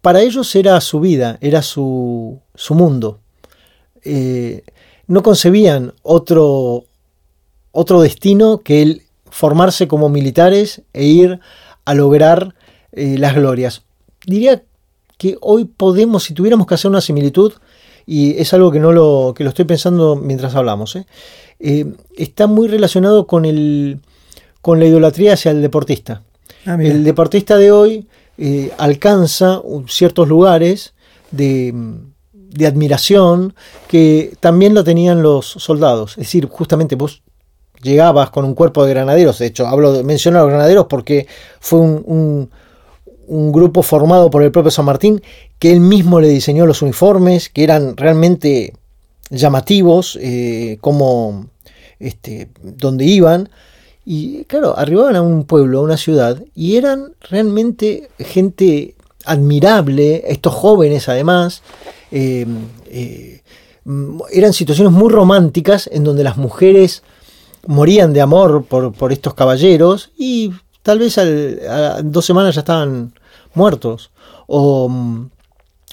[0.00, 3.20] para ellos era su vida, era su, su mundo.
[5.06, 6.86] no concebían otro,
[7.70, 11.38] otro destino que el formarse como militares e ir
[11.84, 12.56] a lograr
[12.90, 13.82] las glorias.
[14.26, 14.64] Diría
[15.18, 17.52] que hoy podemos, si tuviéramos que hacer una similitud,
[18.06, 21.06] y es algo que no lo, que lo estoy pensando mientras hablamos, ¿eh?
[21.60, 24.00] Eh, está muy relacionado con, el,
[24.60, 26.22] con la idolatría hacia el deportista.
[26.66, 30.94] Ah, el deportista de hoy eh, alcanza ciertos lugares
[31.30, 31.72] de,
[32.32, 33.54] de, admiración
[33.88, 36.12] que también lo tenían los soldados.
[36.12, 37.22] Es decir, justamente vos
[37.80, 41.26] llegabas con un cuerpo de granaderos, de hecho, hablo, menciono a los granaderos porque
[41.60, 42.50] fue un
[43.26, 45.22] un grupo formado por el propio San Martín,
[45.58, 48.74] que él mismo le diseñó los uniformes, que eran realmente
[49.30, 51.46] llamativos, eh, como
[51.98, 53.48] este, donde iban.
[54.04, 60.52] Y claro, arribaban a un pueblo, a una ciudad, y eran realmente gente admirable, estos
[60.52, 61.62] jóvenes además,
[62.10, 62.46] eh,
[62.86, 63.40] eh,
[64.32, 67.02] eran situaciones muy románticas en donde las mujeres
[67.66, 73.14] morían de amor por, por estos caballeros y tal vez a dos semanas ya estaban
[73.54, 74.10] muertos
[74.46, 74.90] o,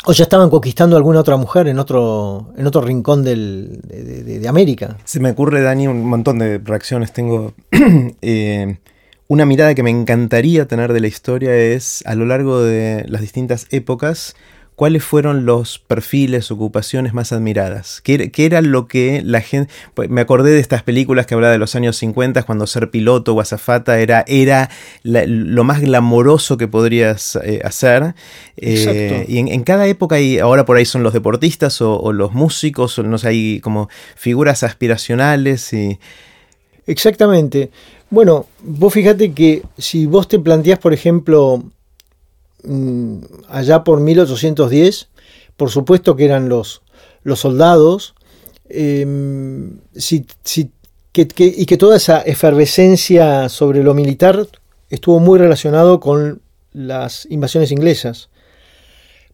[0.06, 4.98] o, ya estaban conquistando a alguna otra mujer en otro, en otro rincón de, América.
[5.06, 7.14] Se me ocurre, Dani, un montón de reacciones.
[7.14, 7.54] Tengo
[8.22, 8.78] eh,
[9.28, 13.22] una mirada que me encantaría tener de la historia es a lo largo de las
[13.22, 14.36] distintas épocas
[14.80, 18.00] ¿cuáles fueron los perfiles, ocupaciones más admiradas?
[18.02, 19.70] ¿Qué, era lo que la gente...
[19.94, 23.36] Pues, me acordé de estas películas que hablaba de los años 50, cuando ser piloto
[23.36, 24.70] o azafata era, era
[25.04, 28.16] lo más glamoroso que podrías eh, hacer.
[28.56, 32.98] Eh, y en, cada época, hay, ahora por ahí son los deportistas o, los músicos,
[33.00, 36.00] o no sé, hay como figuras aspiracionales y...
[36.88, 37.70] Exactamente.
[38.10, 41.66] Bueno, vos fíjate que si vos te planteás, por ejemplo,
[43.48, 45.10] allá por 1810,
[45.58, 46.82] por supuesto que eran los,
[47.24, 48.16] los soldados,
[48.70, 49.80] em,
[51.14, 54.48] y que toda esa efervescencia sobre lo militar
[54.90, 56.42] estuvo muy relacionado con
[56.72, 58.30] las invasiones inglesas.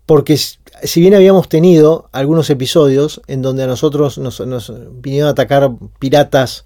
[0.06, 5.32] Porque si bien habíamos tenido algunos episodios en donde a nosotros nos, nos vinieron a
[5.32, 6.66] atacar piratas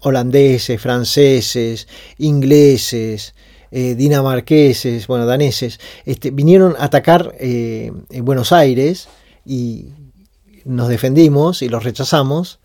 [0.00, 3.34] holandeses, franceses, ingleses,
[3.70, 9.08] eh, dinamarqueses, bueno, daneses, este, vinieron a atacar eh, en Buenos Aires
[9.44, 9.88] y
[10.64, 12.60] nos defendimos y los rechazamos.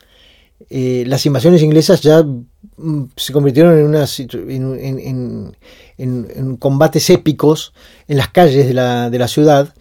[0.70, 5.56] Eh, las invasiones inglesas ya mm, se convirtieron en,
[5.98, 7.74] en, combates épicos
[8.08, 9.74] en las calles de la, de la, ciudad.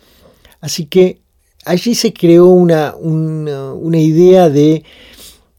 [0.61, 1.21] Así que
[1.65, 4.83] allí se creó una, una, idea de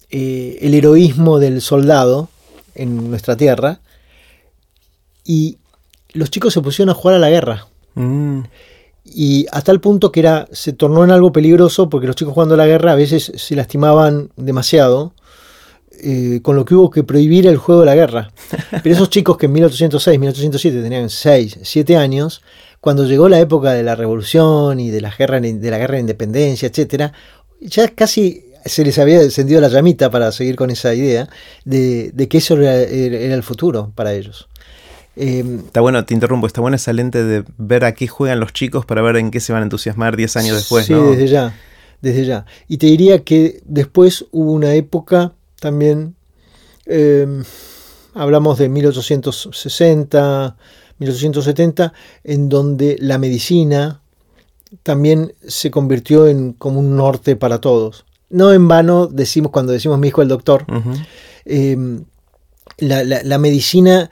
[0.09, 2.27] el heroísmo del soldado
[2.75, 3.79] en nuestra tierra
[5.25, 5.57] y
[6.13, 7.67] los chicos se pusieron a jugar a la guerra.
[7.95, 8.41] Mm.
[9.05, 12.55] Y hasta el punto que era, se tornó en algo peligroso porque los chicos jugando
[12.55, 15.13] a la guerra a veces se lastimaban demasiado,
[15.99, 18.31] eh, con lo que hubo que prohibir el juego de la guerra.
[18.83, 22.41] Pero esos chicos que en 1806, 1807 tenían 6, 7 años,
[22.79, 26.01] cuando llegó la época de la revolución y de la guerra de, la guerra de
[26.01, 27.13] independencia, etcétera,
[27.61, 31.29] ya casi se les había encendido la llamita para seguir con esa idea
[31.65, 34.47] de, que eso era el futuro para ellos.
[35.15, 38.51] Em, está bueno, te interrumpo, está buena esa lente de ver a qué juegan los
[38.51, 40.85] chicos para ver en qué se van a entusiasmar 10 años después.
[40.85, 41.55] Sí, desde ya,
[42.01, 42.45] desde ya.
[42.67, 46.15] Y te diría que después hubo una época también,
[46.85, 47.43] em,
[48.15, 50.57] hablamos de 1860,
[50.97, 54.01] 1870, en donde la medicina
[54.81, 58.05] también se convirtió en como un norte para todos.
[58.31, 60.65] No en vano decimos, cuando decimos mi hijo el doctor,
[61.45, 62.05] em,
[62.79, 64.09] la medicina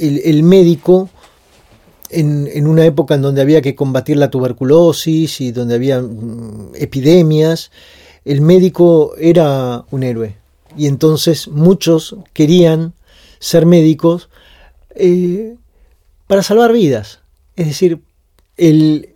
[0.00, 1.10] el, médico
[2.08, 7.70] en, una época en donde había que combatir la tuberculosis y donde había mm, epidemias,
[8.24, 10.36] el médico era un héroe.
[10.76, 12.94] Y entonces muchos querían
[13.38, 14.28] ser médicos
[14.94, 15.56] eh,
[16.26, 17.20] para salvar vidas.
[17.56, 18.00] Es decir,
[18.56, 19.08] el,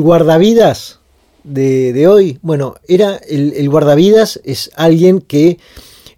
[0.00, 1.00] guardavidas
[1.42, 5.58] de, hoy, bueno, era el, guardavidas es alguien que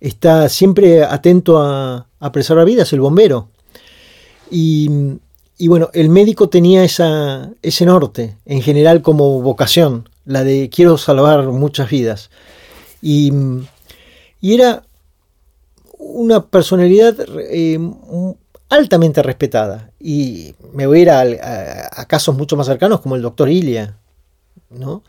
[0.01, 3.49] está siempre atento a, a preservar vidas, el bombero.
[4.51, 5.19] Y,
[5.69, 11.47] bueno, el médico tenía esa, ese norte, en general como vocación, la de quiero salvar
[11.47, 12.31] muchas vidas.
[13.03, 13.33] Y,
[14.43, 14.85] era
[15.99, 17.17] una personalidad
[17.51, 17.79] eh,
[18.69, 19.91] altamente respetada.
[19.99, 23.97] Y me voy a ir a, casos mucho más cercanos como el doctor Ilia.
[24.71, 25.03] ¿no?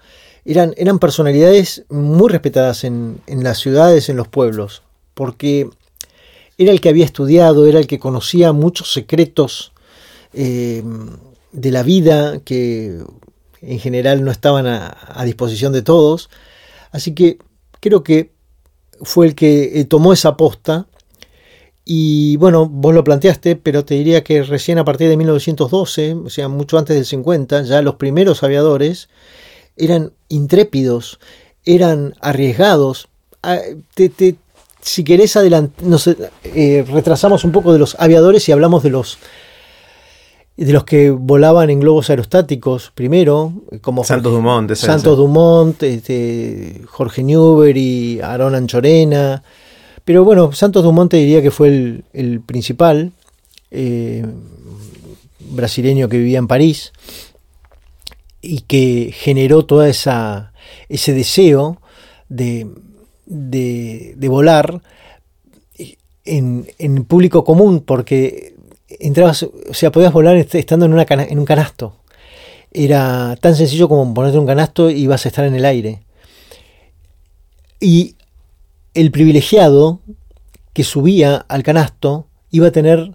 [0.44, 4.82] Eran, eran personalidades muy respetadas en, en las ciudades, en los pueblos,
[5.14, 5.70] porque
[6.58, 9.74] era el que había estudiado, era el que conocía muchos secretos
[10.34, 10.84] eh,
[11.52, 13.00] de la vida que
[13.62, 16.30] en general no estaban a, disposición de todos.
[16.92, 17.38] Así que
[17.80, 18.32] creo que
[19.02, 20.88] fue el que eh, tomó esa posta.
[21.86, 26.30] Y bueno, vos lo planteaste, pero te diría que recién a partir de 1912, o
[26.30, 29.10] sea, mucho antes del 50, ya los primeros aviadores
[29.78, 31.20] eran intrépidos,
[31.66, 33.08] eran arriesgados.
[33.42, 33.60] Ah,
[33.94, 34.36] te,
[34.82, 35.38] si querés
[35.82, 39.18] nos eh, retrasamos un poco de los aviadores y hablamos de los
[40.56, 47.24] de los que volaban en globos aerostáticos primero, como Santos Dumont, Santos Dumont, este, Jorge
[47.76, 49.44] y Aaron Anchorena.
[50.04, 53.12] Pero bueno, Santos Dumont te diría que fue el, principal
[53.70, 54.26] eh,
[55.52, 56.92] brasileño que vivía en París
[58.42, 60.54] y que generó toda esa
[60.90, 61.80] ese deseo
[62.30, 62.68] de
[63.28, 64.82] de, volar
[66.26, 68.56] en, en, público común, porque
[68.88, 71.96] entrabas, o sea, podías volar estando en, una en un canasto.
[72.72, 76.02] Era tan sencillo como ponerte un canasto y vas a estar en el aire.
[77.80, 78.16] Y
[78.94, 80.02] el privilegiado
[80.74, 83.12] que subía al canasto iba a tener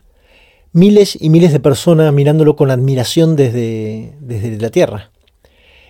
[0.72, 5.10] miles y miles de personas mirándolo con admiración desde, desde la Tierra.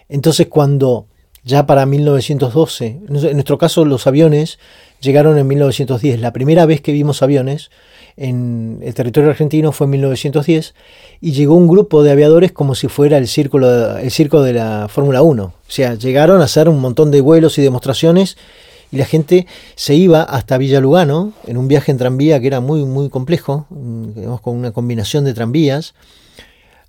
[0.09, 1.07] Entonces cuando
[1.45, 2.87] ya para 1912.
[3.09, 4.59] En nuestro caso los aviones
[5.01, 6.21] llegaron en 1910.
[6.21, 7.71] La primera vez que vimos aviones
[8.17, 10.75] en el territorio argentino fue en 1910
[11.21, 15.45] y llegó un grupo de aviadores como si fuera el, circo de la Fórmula 1.
[15.45, 18.37] O sea, llegaron a hacer un montón de vuelos y demostraciones
[18.91, 22.61] y la gente se iba hasta Villa Lugano en un viaje en tranvía que era
[22.61, 23.67] muy, muy complejo,
[24.43, 25.95] con una combinación de tranvías,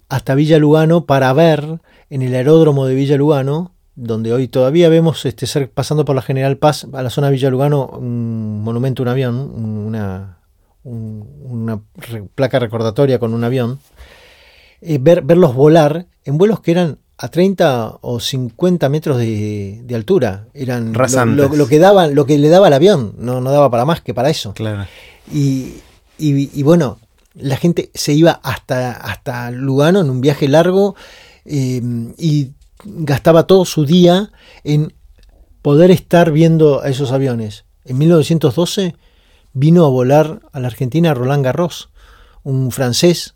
[0.10, 5.26] hasta Villa Lugano para ver en el aeródromo de Villa Lugano donde hoy todavía vemos
[5.26, 9.10] este, pasando por la General Paz a la zona de Villa Lugano un monumento, un
[9.10, 10.40] avión, una,
[10.84, 11.82] una
[12.36, 13.80] placa recordatoria con un avión,
[14.82, 20.48] eh, ver, verlos volar en vuelos que eran a 30 o 50 metros de, altura.
[20.54, 24.02] Eran lo, que daba, lo que le daba al avión, no, no daba para más
[24.02, 24.54] que para eso.
[24.54, 24.86] Claro.
[25.32, 25.76] Y,
[26.18, 27.00] y, bueno,
[27.36, 30.96] la gente se iba hasta, hasta Lugano en un viaje largo
[31.46, 31.82] eh,
[32.18, 32.52] y
[32.86, 34.32] gastaba todo su día
[34.64, 34.94] en
[35.62, 37.66] poder estar viendo a esos aviones.
[37.86, 38.96] En 1912
[39.54, 41.90] vino a volar a la Argentina Roland Garros,
[42.44, 43.36] un francés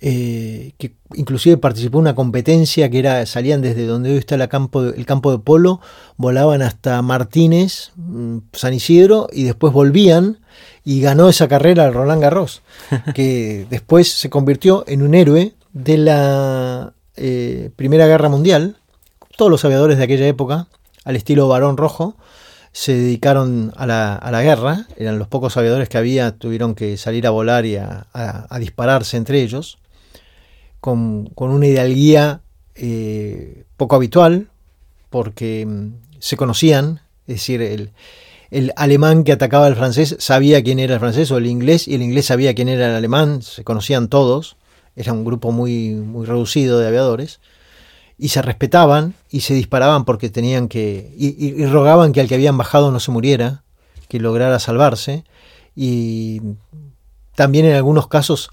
[0.00, 4.48] eh, que inclusive participó en una competencia que era, salían desde donde hoy está el
[4.48, 5.80] campo, de, polo,
[6.16, 10.38] volaban hasta Martínez, mm, San Isidro, y después volvían
[10.84, 12.62] y ganó esa carrera Roland Garros,
[13.12, 18.76] que después se convirtió en un héroe de la eh, Primera Guerra Mundial.
[19.36, 20.68] Todos los aviadores de aquella época,
[21.04, 22.16] al estilo Barón Rojo,
[22.72, 27.30] se dedicaron a la, guerra, eran los pocos aviadores que había, tuvieron que salir a
[27.30, 28.06] volar y a
[28.58, 29.78] dispararse entre ellos
[30.80, 32.40] con, una idealguía
[32.74, 34.48] eh, poco habitual,
[35.10, 37.92] porque mm, se conocían, es decir, el,
[38.76, 42.02] alemán que atacaba al francés sabía quién era el francés, o el inglés, y el
[42.02, 44.56] inglés sabía quién era el alemán, se conocían todos,
[44.98, 47.38] era un grupo muy, muy reducido de aviadores,
[48.18, 52.58] y se respetaban y se disparaban porque tenían que, y, rogaban que al que habían
[52.58, 53.62] bajado no se muriera,
[54.08, 55.24] que lograra salvarse,
[55.76, 56.42] y
[57.36, 58.50] también en algunos casos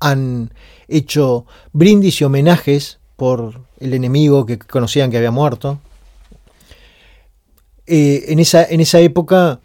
[0.00, 0.52] han
[0.88, 5.78] hecho brindis y homenajes por el enemigo que conocían que había muerto.
[7.86, 9.60] Eh, en, esa, en, esa, época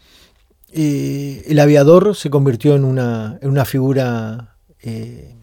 [0.72, 4.58] eh, el aviador se convirtió en una, en una figura...
[4.84, 5.39] Eh,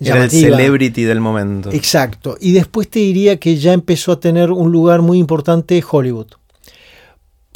[0.00, 1.70] Era el celebrity del momento.
[1.72, 2.36] Exacto.
[2.40, 6.28] Y después te diría que ya empezó a tener un lugar muy importante Hollywood.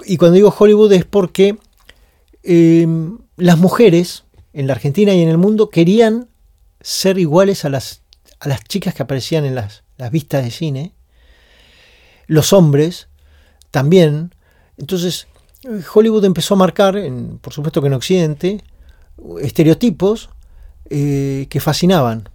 [0.04, 1.56] Y cuando digo Hollywood es porque
[3.36, 6.28] las mujeres en la Argentina y en el mundo querían
[6.80, 8.02] ser iguales a las,
[8.40, 10.92] a las chicas que aparecían en las, las vistas de cine.
[12.26, 13.08] Los hombres
[13.70, 14.34] también.
[14.76, 15.26] Entonces,
[15.94, 18.64] Hollywood empezó a marcar, en, por supuesto que en Occidente,
[19.40, 20.28] estereotipos
[20.90, 22.28] eh, que fascinaban.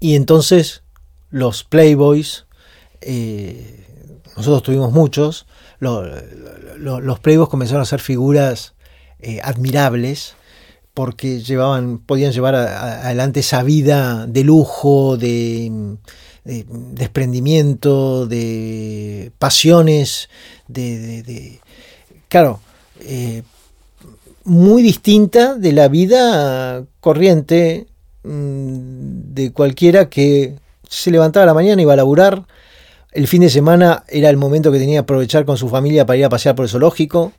[0.00, 0.82] Y entonces
[1.30, 2.46] los Playboys,
[3.00, 3.84] eh,
[4.36, 5.46] nosotros tuvimos muchos,
[5.80, 8.74] los Playboys comenzaron a ser figuras
[9.20, 10.34] eh, admirables
[10.94, 15.96] porque llevaban, podían llevar adelante esa vida de lujo, de,
[16.44, 20.28] desprendimiento, de pasiones,
[20.66, 21.60] de,
[22.28, 22.60] claro,
[23.00, 23.42] eh,
[24.44, 27.87] muy distinta de la vida corriente
[28.22, 30.56] de cualquiera que
[30.88, 32.44] se levantaba la mañana, iba a laburar,
[33.12, 36.18] el fin de semana era el momento que tenía que aprovechar con su familia para
[36.18, 37.32] ir a pasear por el zoológico,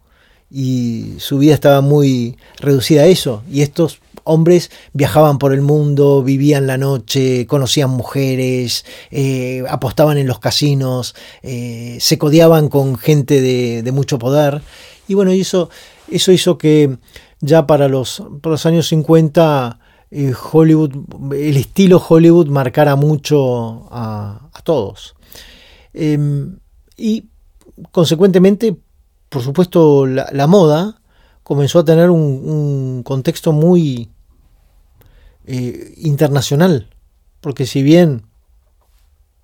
[0.52, 3.44] y su vida estaba muy reducida a eso.
[3.52, 10.28] Y estos hombres viajaban por el mundo, vivían la noche, conocían mujeres, eh, apostaban en
[10.28, 14.62] los casinos, eh, se codiaban con gente de, mucho poder.
[15.08, 15.70] Y bueno, eso,
[16.12, 16.98] eso hizo que
[17.42, 19.80] ya para los, los años 50
[20.12, 20.91] eh, Hollywood,
[21.34, 25.15] el estilo Hollywood marcara mucho a, todos.
[25.93, 26.60] Em,
[26.98, 27.30] y
[27.91, 28.78] consecuentemente
[29.30, 31.02] por supuesto, la, moda
[31.43, 34.10] comenzó a tener un, contexto muy
[35.45, 36.89] eh, internacional,
[37.39, 38.24] porque si bien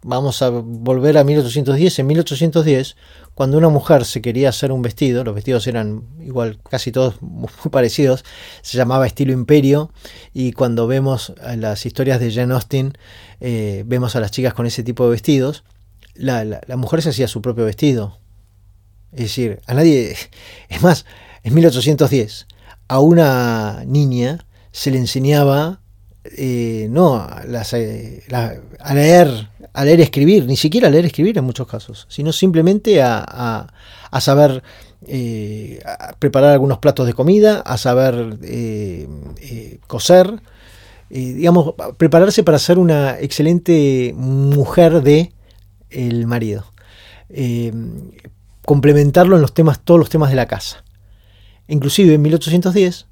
[0.06, 2.96] vamos a volver a 1810, en 1810,
[3.34, 7.50] cuando una mujer se quería hacer un vestido, los vestidos eran igual, casi todos muy
[7.72, 8.24] parecidos,
[8.62, 9.91] se llamaba estilo imperio,
[10.34, 12.98] y cuando vemos las historias de Jane Austen,
[13.41, 15.63] eh, vemos a las chicas con ese tipo de vestidos,
[16.13, 18.20] la mujer se hacía su propio vestido,
[19.12, 20.15] es decir, a nadie...
[20.70, 21.06] Es más,
[21.44, 22.48] en 1810
[22.88, 25.82] a una niña se le enseñaba
[26.38, 27.27] eh, no
[27.73, 28.23] eh,
[28.79, 33.01] a leer a leer escribir, ni siquiera a leer escribir en muchos casos, sino simplemente
[33.01, 33.67] a,
[34.21, 34.63] saber
[35.05, 35.81] eh,
[36.17, 38.38] preparar algunos platos de comida, a saber
[39.85, 40.41] coser,
[41.09, 45.33] digamos, prepararse para ser una excelente mujer de
[45.89, 46.63] el marido
[48.65, 50.83] complementarlo en los temas, todos los temas de la casa.
[51.67, 53.07] Inclusive en 1810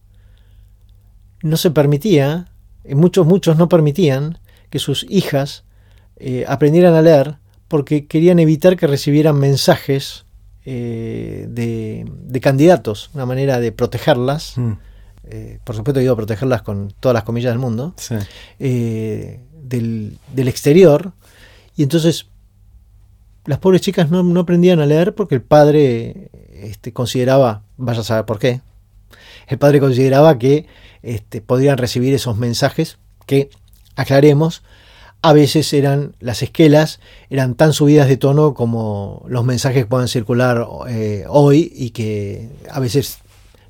[1.44, 2.48] no se permitía,
[2.90, 5.64] muchos, muchos no permitían que sus hijas
[6.18, 10.26] eh, aprendieran a leer porque querían evitar que recibieran mensajes
[10.66, 14.58] eh, de, candidatos, una manera de protegerlas.
[14.58, 14.72] Mm.
[15.26, 17.96] Eh, por supuesto digo protegerlas con todas las comillas del mundo,
[18.60, 21.14] del, del, exterior.
[21.76, 22.28] Y entonces
[23.46, 28.26] las pobres chicas no, aprendían a leer porque el padre este, consideraba, vaya a saber
[28.26, 28.62] por qué,
[29.48, 30.66] el padre consideraba que
[31.02, 33.50] este, podrían recibir esos mensajes que,
[33.96, 34.64] aclaremos,
[35.22, 37.00] a veces eran las esquelas,
[37.30, 42.50] eran tan subidas de tono como los mensajes que puedan circular eh, hoy y que
[42.70, 43.20] a veces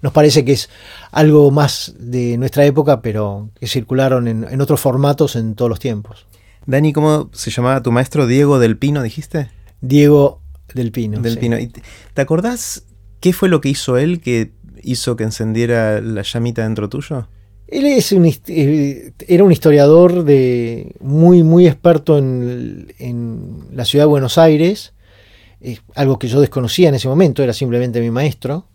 [0.01, 0.69] nos parece que es
[1.11, 5.79] algo más de nuestra época, pero que circularon en, en otros formatos en todos los
[5.79, 6.25] tiempos.
[6.65, 8.25] Dani, ¿cómo se llamaba tu maestro?
[8.25, 9.49] Diego del Pino, dijiste.
[9.81, 10.41] Diego
[10.73, 11.21] del Pino.
[11.21, 11.57] Del Pino.
[12.13, 12.85] ¿Te acordás
[13.19, 14.51] qué fue lo que hizo él que
[14.84, 17.27] hizo que encendiera la llamita dentro tuyo?
[17.67, 24.03] Él es un, eh, era un historiador de, muy, muy experto en, en la ciudad
[24.05, 24.93] de Buenos Aires,
[25.95, 28.65] algo que yo desconocía en ese momento, era simplemente mi maestro.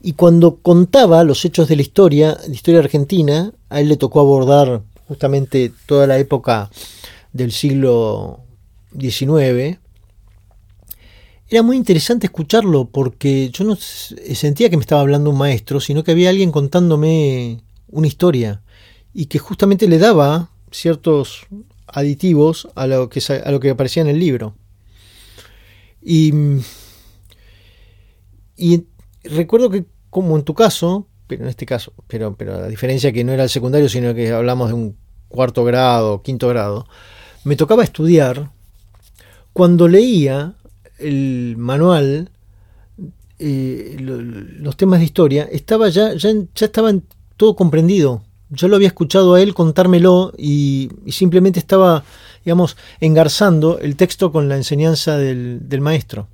[0.00, 4.20] Y cuando contaba los hechos de la historia, la historia argentina, a él le tocó
[4.20, 6.70] abordar justamente toda la época
[7.32, 8.40] del siglo
[8.98, 9.78] XIX.
[11.52, 16.02] Era muy interesante escucharlo porque yo no sentía que me estaba hablando un maestro, sino
[16.02, 18.62] que había alguien contándome una historia
[19.12, 21.46] y que justamente le daba ciertos
[21.86, 24.54] aditivos a lo que, a lo que aparecía en el libro.
[26.00, 26.32] Y,
[28.56, 28.84] y
[29.22, 33.24] recuerdo que como en tu caso, pero en este caso, pero, pero a diferencia que
[33.24, 34.96] no era el secundario, sino que hablamos de un
[35.28, 36.86] cuarto grado, quinto grado,
[37.44, 38.50] me tocaba estudiar,
[39.52, 40.56] cuando leía
[41.02, 42.30] el manual,
[43.38, 46.92] eh, los temas de historia, estaba ya, ya, ya estaba
[47.36, 48.22] todo comprendido.
[48.50, 52.04] Yo lo había escuchado a él contármelo y, simplemente estaba,
[52.44, 56.28] digamos, engarzando el texto con la enseñanza del, del maestro.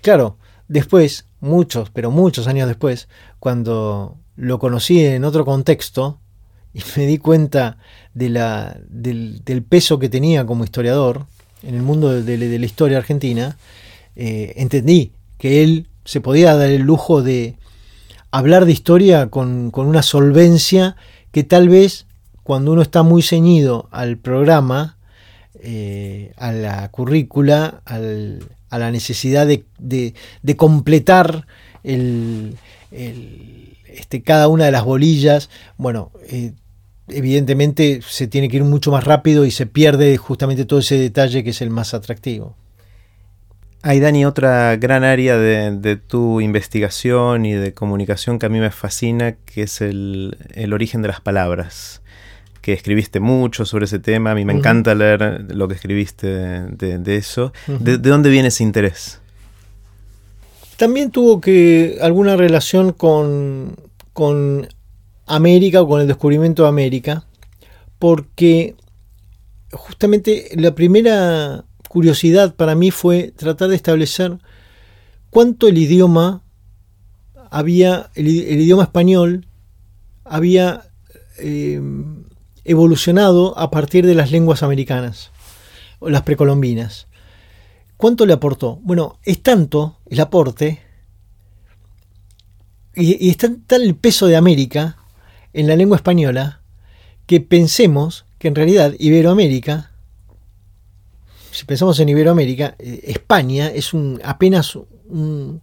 [0.00, 0.36] Claro,
[0.68, 3.08] después muchos, pero muchos años después,
[3.38, 6.20] cuando lo conocí en otro contexto
[6.72, 7.78] y me di cuenta
[8.14, 11.26] de la, del, peso que tenía como historiador
[11.62, 13.56] en el mundo de, la historia argentina,
[14.16, 17.56] eh, entendí que él se podía dar el lujo de
[18.30, 20.96] hablar de historia con, una solvencia
[21.32, 22.06] que tal vez
[22.42, 24.96] cuando uno está muy ceñido al programa,
[25.60, 31.46] eh, a la currícula, al, a la necesidad de, de, completar
[31.84, 32.56] el,
[32.90, 36.52] este, cada una de las bolillas, bueno, eh,
[37.10, 41.44] evidentemente se tiene que ir mucho más rápido y se pierde justamente todo ese detalle
[41.44, 42.54] que es el más atractivo.
[43.82, 48.58] Hay, Dani, otra gran área de, de, tu investigación y de comunicación que a mí
[48.58, 52.02] me fascina, que es el, el origen de las palabras
[52.68, 54.32] que escribiste mucho sobre ese tema.
[54.32, 57.52] A mí me encanta leer lo que escribiste de, eso.
[57.66, 59.20] ¿De, dónde viene ese interés?
[60.76, 63.74] También tuvo que alguna relación con,
[64.12, 64.68] con
[65.28, 67.24] América o con el descubrimiento de América,
[67.98, 68.76] porque
[69.72, 74.38] justamente la primera curiosidad para mí fue tratar de establecer
[75.30, 76.42] cuánto el idioma
[77.50, 79.46] había, el, idioma español
[80.24, 80.82] había
[81.38, 81.80] eh,
[82.64, 85.30] evolucionado a partir de las lenguas americanas,
[85.98, 87.06] o las precolombinas.
[87.96, 88.78] ¿Cuánto le aportó?
[88.82, 90.80] Bueno, es tanto el aporte
[92.94, 94.97] y, está tal el peso de América
[95.52, 96.60] en la lengua española
[97.26, 99.90] que pensemos que en realidad Iberoamérica,
[101.50, 105.60] si pensamos en Iberoamérica, eh, España es un, apenas un,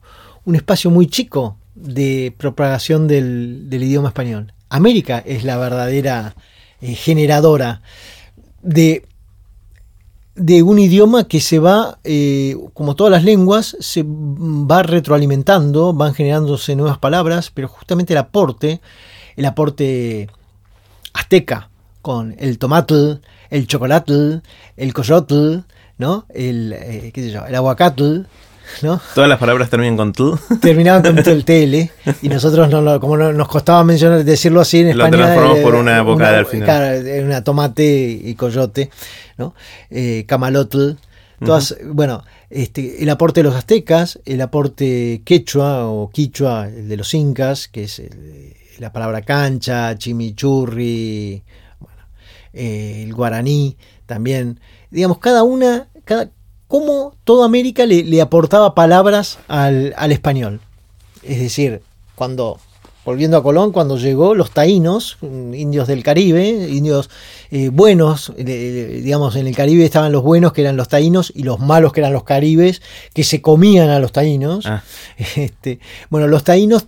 [0.53, 4.53] espacio muy chico de propagación del, idioma español.
[4.69, 6.35] América es la verdadera
[6.81, 7.81] eh, generadora
[8.61, 9.05] de,
[10.35, 16.13] de, un idioma que se va, eh, como todas las lenguas, se va retroalimentando, van
[16.13, 18.81] generándose nuevas palabras, pero justamente el aporte,
[19.35, 20.29] el aporte
[21.13, 21.69] azteca,
[22.01, 24.41] con el tomatl, el chocolate,
[24.77, 25.59] el coyotl,
[25.97, 26.25] ¿no?
[26.33, 28.21] el, eh, qué sé yo, el aguacatl,
[29.13, 30.37] Todas las palabras terminan con tú.
[30.61, 31.89] Terminaban con el tl
[32.21, 35.11] y nosotros no, como nos costaba mencionar decirlo así en español.
[35.11, 36.65] Lo transformamos por una vocada al final.
[36.65, 38.89] Claro, una tomate y coyote,
[39.37, 39.53] ¿no?
[39.89, 40.93] Eh, camalotl.
[41.43, 46.97] Todas, bueno, este, el aporte de los aztecas, el aporte quechua o quichua, el de
[46.97, 48.01] los incas, que es
[48.79, 51.43] la palabra cancha, chimichurri,
[51.79, 52.01] bueno,
[52.53, 54.59] eh, el guaraní también.
[54.91, 56.29] Digamos, cada una, cada,
[56.67, 60.61] cómo toda América le, aportaba palabras al, español.
[61.23, 61.81] Es decir,
[62.15, 62.59] cuando,
[63.03, 67.09] volviendo a Colón, cuando llegó, los taínos, indios del Caribe, indios
[67.51, 71.59] eh, buenos, digamos, en el Caribe estaban los buenos que eran los taínos y los
[71.59, 72.81] malos que eran los caribes,
[73.13, 74.65] que se comían a los taínos.
[74.65, 74.83] Ah.
[75.35, 76.85] Este, bueno, los taínos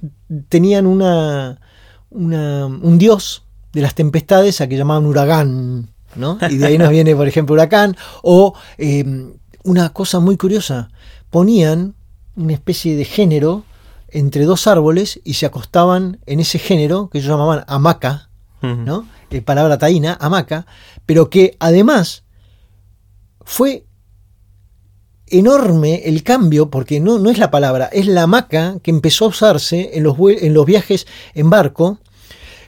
[0.49, 1.59] tenían una,
[2.09, 3.43] un dios
[3.73, 5.89] de las tempestades a que llamaban huracán.
[6.15, 6.37] ¿no?
[6.49, 9.33] Y de ahí nos viene, por ejemplo, huracán, o eh,
[9.63, 10.89] una cosa muy curiosa.
[11.29, 11.93] Ponían
[12.35, 13.63] una especie de género
[14.09, 18.29] entre dos árboles y se acostaban en ese género que ellos llamaban hamaca,
[18.61, 19.07] ¿no?
[19.29, 20.65] Eh, palabra taína, hamaca,
[21.05, 22.23] pero que además
[23.41, 23.85] fue
[25.29, 29.29] enorme el cambio, porque no, no es la palabra, es la hamaca que empezó a
[29.29, 31.99] usarse en los, en los viajes en barco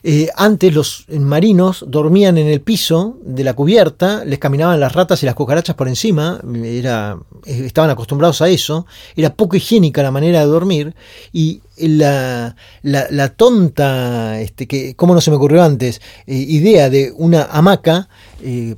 [0.03, 5.21] eh, antes los marinos dormían en el piso de la cubierta, les caminaban las ratas
[5.23, 8.85] y las cucarachas por encima, era, eh, estaban acostumbrados a eso,
[9.15, 10.95] era poco higiénica la manera de dormir
[11.33, 16.01] y la, la, tonta, este, que, ¿cómo no se me ocurrió antes?
[16.27, 18.07] Eh, idea de una hamaca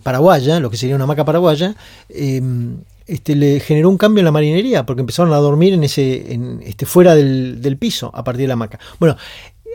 [0.01, 1.75] paraguaya, lo que sería una hamaca paraguaya,
[2.09, 2.77] em,
[3.11, 6.85] este, le generó un cambio en la marinería, porque empezaron a dormir en ese, este,
[6.85, 8.79] fuera del, piso a partir de la hamaca.
[8.99, 9.17] Bueno,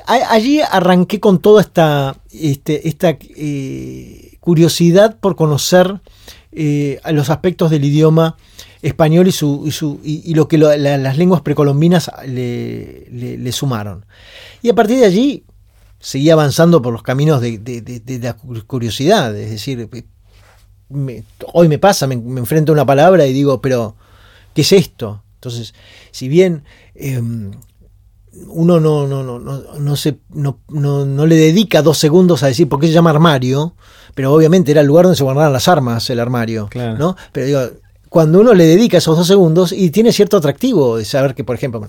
[0.06, 6.00] allí arranqué con toda esta, este, esta eh, curiosidad por conocer
[6.52, 8.38] eh, los aspectos del idioma
[8.80, 14.06] español y, su, y, lo que las lenguas precolombinas le, sumaron.
[14.62, 15.44] Y a partir de allí
[16.00, 18.34] seguí avanzando por los caminos de, la
[18.66, 19.90] curiosidad, es decir,
[21.52, 23.94] hoy me pasa, me, enfrento a una palabra y digo, pero,
[24.54, 25.22] ¿qué es esto?
[25.34, 25.74] Entonces,
[26.10, 26.64] si bien
[26.94, 27.50] em,
[28.48, 32.68] uno no, no, no, no, no, se, no, no, le dedica dos segundos a decir
[32.68, 33.74] por qué se llama armario,
[34.14, 36.68] pero obviamente era el lugar donde se guardaban las armas, el armario.
[36.74, 37.16] ¿no?
[37.32, 37.60] Pero digo,
[38.08, 41.56] cuando uno le dedica esos dos segundos y tiene cierto atractivo de saber que, por
[41.56, 41.86] ejemplo,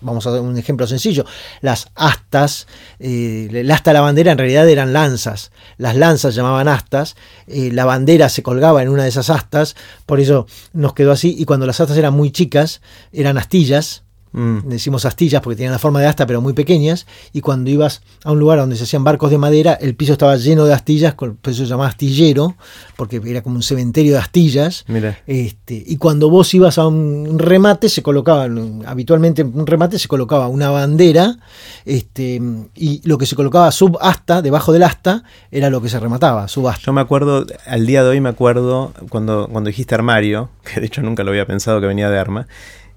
[0.00, 1.24] vamos a dar un ejemplo sencillo,
[1.60, 2.66] las astas,
[2.98, 7.70] eh, el asta de la bandera en realidad eran lanzas, las lanzas llamaban astas, eh,
[7.72, 9.76] la bandera se colgaba en una de esas astas,
[10.06, 12.80] por eso nos quedó así, y cuando las astas eran muy chicas,
[13.12, 14.68] eran astillas, Mm.
[14.68, 17.06] Decimos astillas porque tenían la forma de asta, pero muy pequeñas.
[17.32, 20.36] Y cuando ibas a un lugar donde se hacían barcos de madera, el piso estaba
[20.36, 22.56] lleno de astillas, por eso se llamaba astillero,
[22.96, 24.84] porque era como un cementerio de astillas.
[25.26, 28.48] Este, y cuando vos ibas a un remate, se colocaba,
[28.86, 31.36] habitualmente en un remate se colocaba una bandera,
[31.84, 32.40] este,
[32.74, 36.82] y lo que se colocaba subasta, debajo del asta, era lo que se remataba, subasta.
[36.86, 40.86] Yo me acuerdo, al día de hoy me acuerdo, cuando, cuando dijiste armario, que de
[40.86, 42.46] hecho nunca lo había pensado que venía de arma,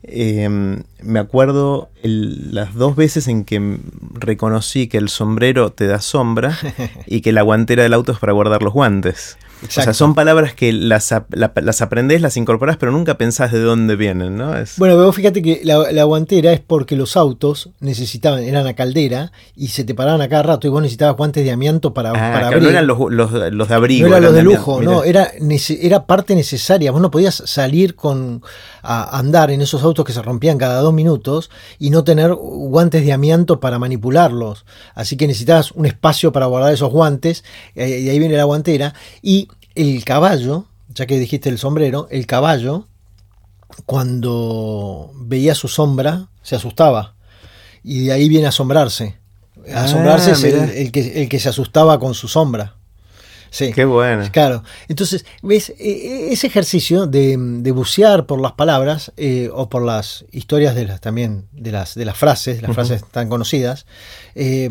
[0.04, 3.78] Em, me acuerdo las dos veces en que
[4.14, 6.58] reconocí que el sombrero te da sombra
[7.06, 9.38] y que la guantera del auto es para guardar los guantes.
[9.68, 13.95] O sea, son palabras que las, las aprendés, las incorporás, pero nunca pensás de dónde
[13.95, 14.51] vienen, ¿no?
[14.78, 19.68] Bueno, pero fíjate que la, guantera es porque los autos necesitaban, eran a caldera y
[19.68, 22.59] se te paraban a cada rato y vos necesitabas guantes de amianto para, ah, para
[22.59, 24.07] No eran los, de abrigo.
[24.07, 25.32] No eran los de lujo, no, era,
[25.82, 26.91] era parte necesaria.
[26.91, 28.41] Vos no podías salir con
[28.84, 33.05] a andar en esos autos que se rompían cada dos minutos y no tener guantes
[33.05, 34.66] de amianto para manipularlos.
[34.95, 37.43] Así que necesitabas un espacio para guardar esos guantes
[37.76, 38.93] eh, y ahí viene la guantera.
[39.22, 42.88] Y el caballo, ya que dijiste el sombrero, el caballo,
[43.86, 47.15] cuando veía su sombra, se asustaba.
[47.84, 49.17] Y de ahí viene asombrarse.
[49.74, 52.76] Asombrarse ah, es el, que, el que se asustaba con su sombra.
[53.49, 53.74] Sí.
[53.74, 54.24] Qué bueno.
[54.32, 54.63] Claro.
[54.88, 55.72] Entonces, ¿ves?
[55.72, 57.36] E, e, ese ejercicio de,
[57.74, 62.05] bucear por las palabras eh, o por las historias de las, también de las, de
[62.05, 63.86] las frases, las frases tan conocidas,
[64.36, 64.69] eh,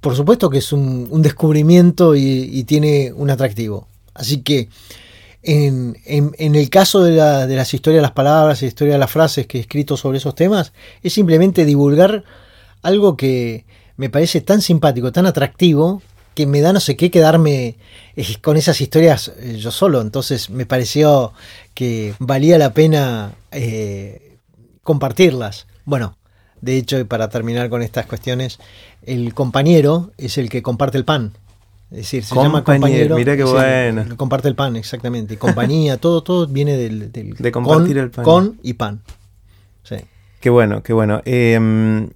[0.00, 3.86] por supuesto que es un, descubrimiento y, tiene un atractivo.
[4.14, 4.68] Así que
[5.42, 5.96] en,
[6.38, 9.60] el caso de, las historias de las palabras y historias de las frases que he
[9.62, 12.24] escrito sobre esos temas, es simplemente divulgar
[12.82, 13.64] algo que
[13.96, 16.02] me parece tan simpático, tan atractivo,
[16.34, 17.76] que me da no sé qué quedarme
[18.16, 20.00] eh, con esas historias eh, yo solo.
[20.00, 21.32] Entonces me pareció
[21.74, 24.38] que valía la pena eh,
[24.82, 25.66] compartirlas.
[25.84, 26.16] Bueno,
[26.60, 28.58] de hecho, para terminar con estas cuestiones,
[29.02, 31.32] el compañero es el que comparte el pan.
[31.90, 33.16] Es decir, se llama compañero.
[33.16, 34.16] Mira qué bueno.
[34.16, 35.36] comparte el pan, exactamente.
[35.38, 38.24] compañía, todo, todo viene del, de compartir el pan.
[38.24, 39.02] Con y pan.
[39.82, 39.96] Sí.
[40.40, 41.20] Qué bueno, qué bueno.
[41.24, 42.10] Em,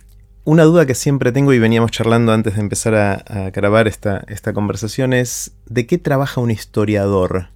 [0.45, 4.53] una duda que siempre tengo y veníamos charlando antes de empezar a, grabar esta, esta
[4.53, 7.49] conversación es ¿de qué trabaja un historiador?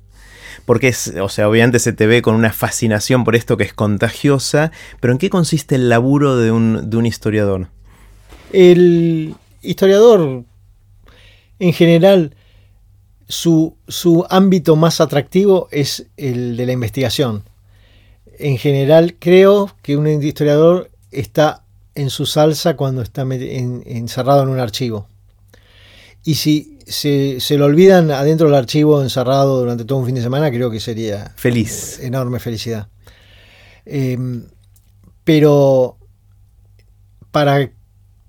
[0.66, 3.72] Porque es, o sea, obviamente se te ve con una fascinación por esto que es
[3.72, 7.68] contagiosa, pero ¿en qué consiste el laburo de un, de un historiador?
[8.52, 10.44] El historiador
[11.58, 12.34] en general,
[13.28, 13.76] su,
[14.30, 17.44] ámbito más atractivo es el de la investigación.
[18.38, 21.62] En general, creo que un historiador está
[21.94, 25.08] en su salsa cuando está encerrado en un archivo.
[26.24, 30.50] Y si se, lo olvidan adentro del archivo encerrado durante todo un fin de semana,
[30.50, 31.98] creo que sería feliz.
[32.00, 32.88] Enorme felicidad.
[33.84, 34.44] Em,
[35.24, 35.96] pero
[37.30, 37.70] para,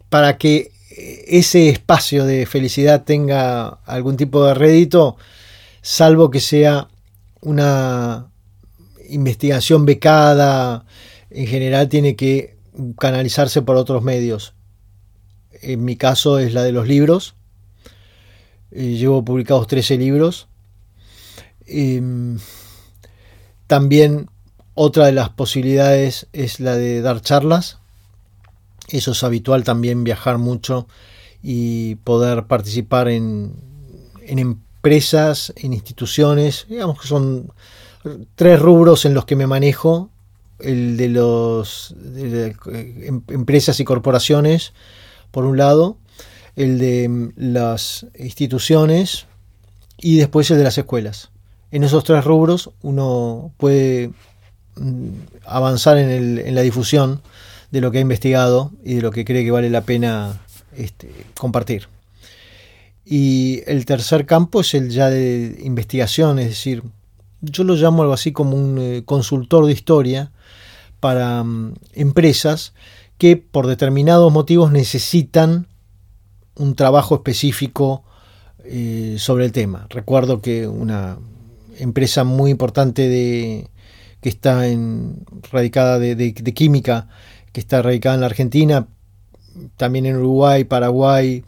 [0.09, 5.17] para que ese espacio de felicidad tenga algún tipo de rédito,
[5.81, 6.89] salvo que sea
[7.41, 8.31] una
[9.09, 10.85] investigación becada,
[11.29, 12.57] en general tiene que
[12.97, 14.53] canalizarse por otros medios.
[15.61, 17.35] En mi caso es la de los libros.
[18.71, 20.47] Eh, llevo publicados 13 libros.
[21.65, 22.39] Em,
[23.67, 24.29] también
[24.73, 27.78] otra de las posibilidades es la de dar charlas
[28.89, 30.87] eso es habitual también viajar mucho
[31.41, 33.53] y poder participar en,
[34.21, 37.51] en empresas, en instituciones, digamos que son
[38.35, 40.09] tres rubros en los que me manejo,
[40.59, 44.73] el de los em, empresas y corporaciones,
[45.31, 45.97] por un lado,
[46.55, 49.25] el de mm, las instituciones
[49.97, 51.31] y después el de las escuelas.
[51.71, 54.11] En esos tres rubros uno puede
[54.75, 55.09] mm,
[55.45, 57.21] avanzar en, la difusión
[57.71, 60.41] de lo que ha investigado y de lo que cree que vale la pena
[60.75, 61.87] este, compartir.
[63.05, 66.83] Y el tercer campo es el ya de investigación, es decir,
[67.41, 70.31] yo lo llamo algo así como un eh, consultor de historia
[70.99, 72.73] para mm, empresas
[73.17, 75.67] que por determinados motivos necesitan
[76.55, 78.03] un trabajo específico
[78.63, 79.87] eh, sobre el tema.
[79.89, 81.17] Recuerdo que una
[81.79, 83.69] empresa muy importante de,
[84.21, 87.07] que está en, radicada de, química,
[87.51, 88.87] que está radicada en la Argentina,
[89.77, 91.43] también en Uruguay, Paraguay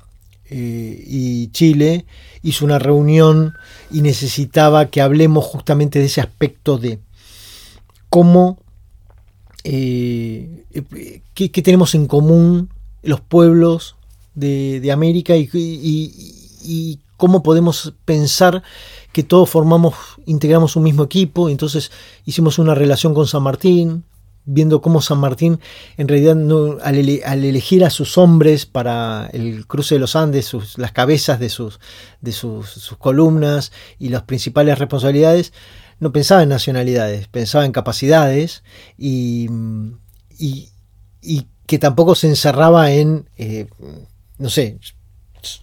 [0.50, 2.06] eh, y Chile,
[2.44, 3.54] hizo una reunión
[3.92, 7.00] y necesitaba que hablemos justamente de ese aspecto de
[8.10, 8.60] cómo,
[9.64, 10.66] eh,
[11.34, 12.70] qué, tenemos en común
[13.04, 13.96] los pueblos
[14.36, 18.64] de, América y, cómo podemos pensar
[19.14, 19.94] que todos formamos,
[20.26, 21.50] integramos un mismo equipo.
[21.50, 21.92] Entonces
[22.26, 24.04] hicimos una relación con San Martín,
[24.46, 25.60] viendo cómo San Martín,
[25.98, 26.38] en realidad,
[26.84, 26.96] al,
[27.46, 31.80] elegir a sus hombres para el cruce de los Andes, las cabezas de, sus,
[32.22, 35.54] de sus, columnas y las principales responsabilidades,
[36.00, 38.64] no pensaba en nacionalidades, pensaba en capacidades
[38.98, 39.48] y,
[40.40, 40.70] y,
[41.68, 43.68] que tampoco se encerraba en, eh,
[44.38, 44.78] no sé,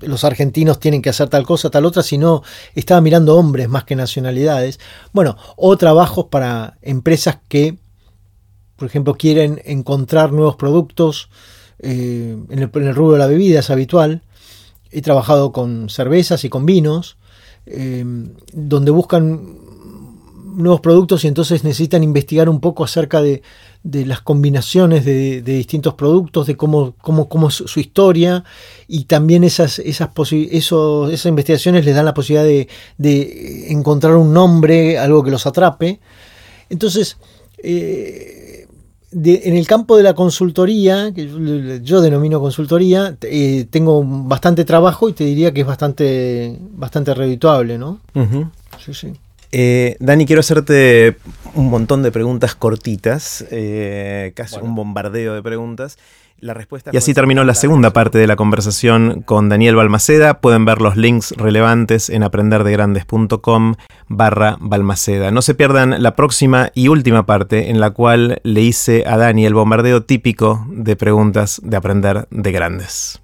[0.01, 2.43] los argentinos tienen que hacer tal cosa, tal otra, sino
[2.75, 4.81] estaba mirando hombres más que nacionalidades.
[5.13, 7.79] Bueno, o trabajos para empresas que
[8.79, 11.31] por ejemplo, quieren encontrar nuevos productos
[11.81, 14.23] eh, en, el, rubro de la bebida, es habitual.
[14.93, 17.17] He trabajado con cervezas y con vinos,
[17.67, 18.05] eh,
[18.53, 19.59] donde buscan
[20.55, 23.43] nuevos productos y entonces necesitan investigar un poco acerca de,
[23.83, 28.45] las combinaciones de, distintos productos, de cómo, cómo, cómo, es su historia
[28.87, 35.33] y también esas, investigaciones les dan la posibilidad de, de, encontrar un nombre, algo que
[35.33, 35.99] los atrape.
[36.71, 37.17] Entonces,
[37.63, 38.48] eh,
[39.13, 45.13] en el campo de la consultoría, que yo, denomino consultoría, eh, tengo bastante trabajo y
[45.13, 48.01] te diría que es bastante, bastante redituable, ¿no?
[48.85, 49.13] Sí, sí.
[49.51, 51.17] Eh, Dani, quiero hacerte
[51.55, 55.97] un montón de preguntas cortitas, eh, casi un bombardeo de preguntas
[56.93, 60.41] y así terminó la segunda parte de la conversación con Daniel Balmaceda.
[60.41, 63.75] Pueden ver los links relevantes en aprenderdegrandes.com
[64.09, 65.31] barra Balmaceda.
[65.31, 69.47] No se pierdan la próxima y última parte en la cual le hice a Dani
[69.47, 73.21] el bombardeo típico de preguntas de aprender de grandes.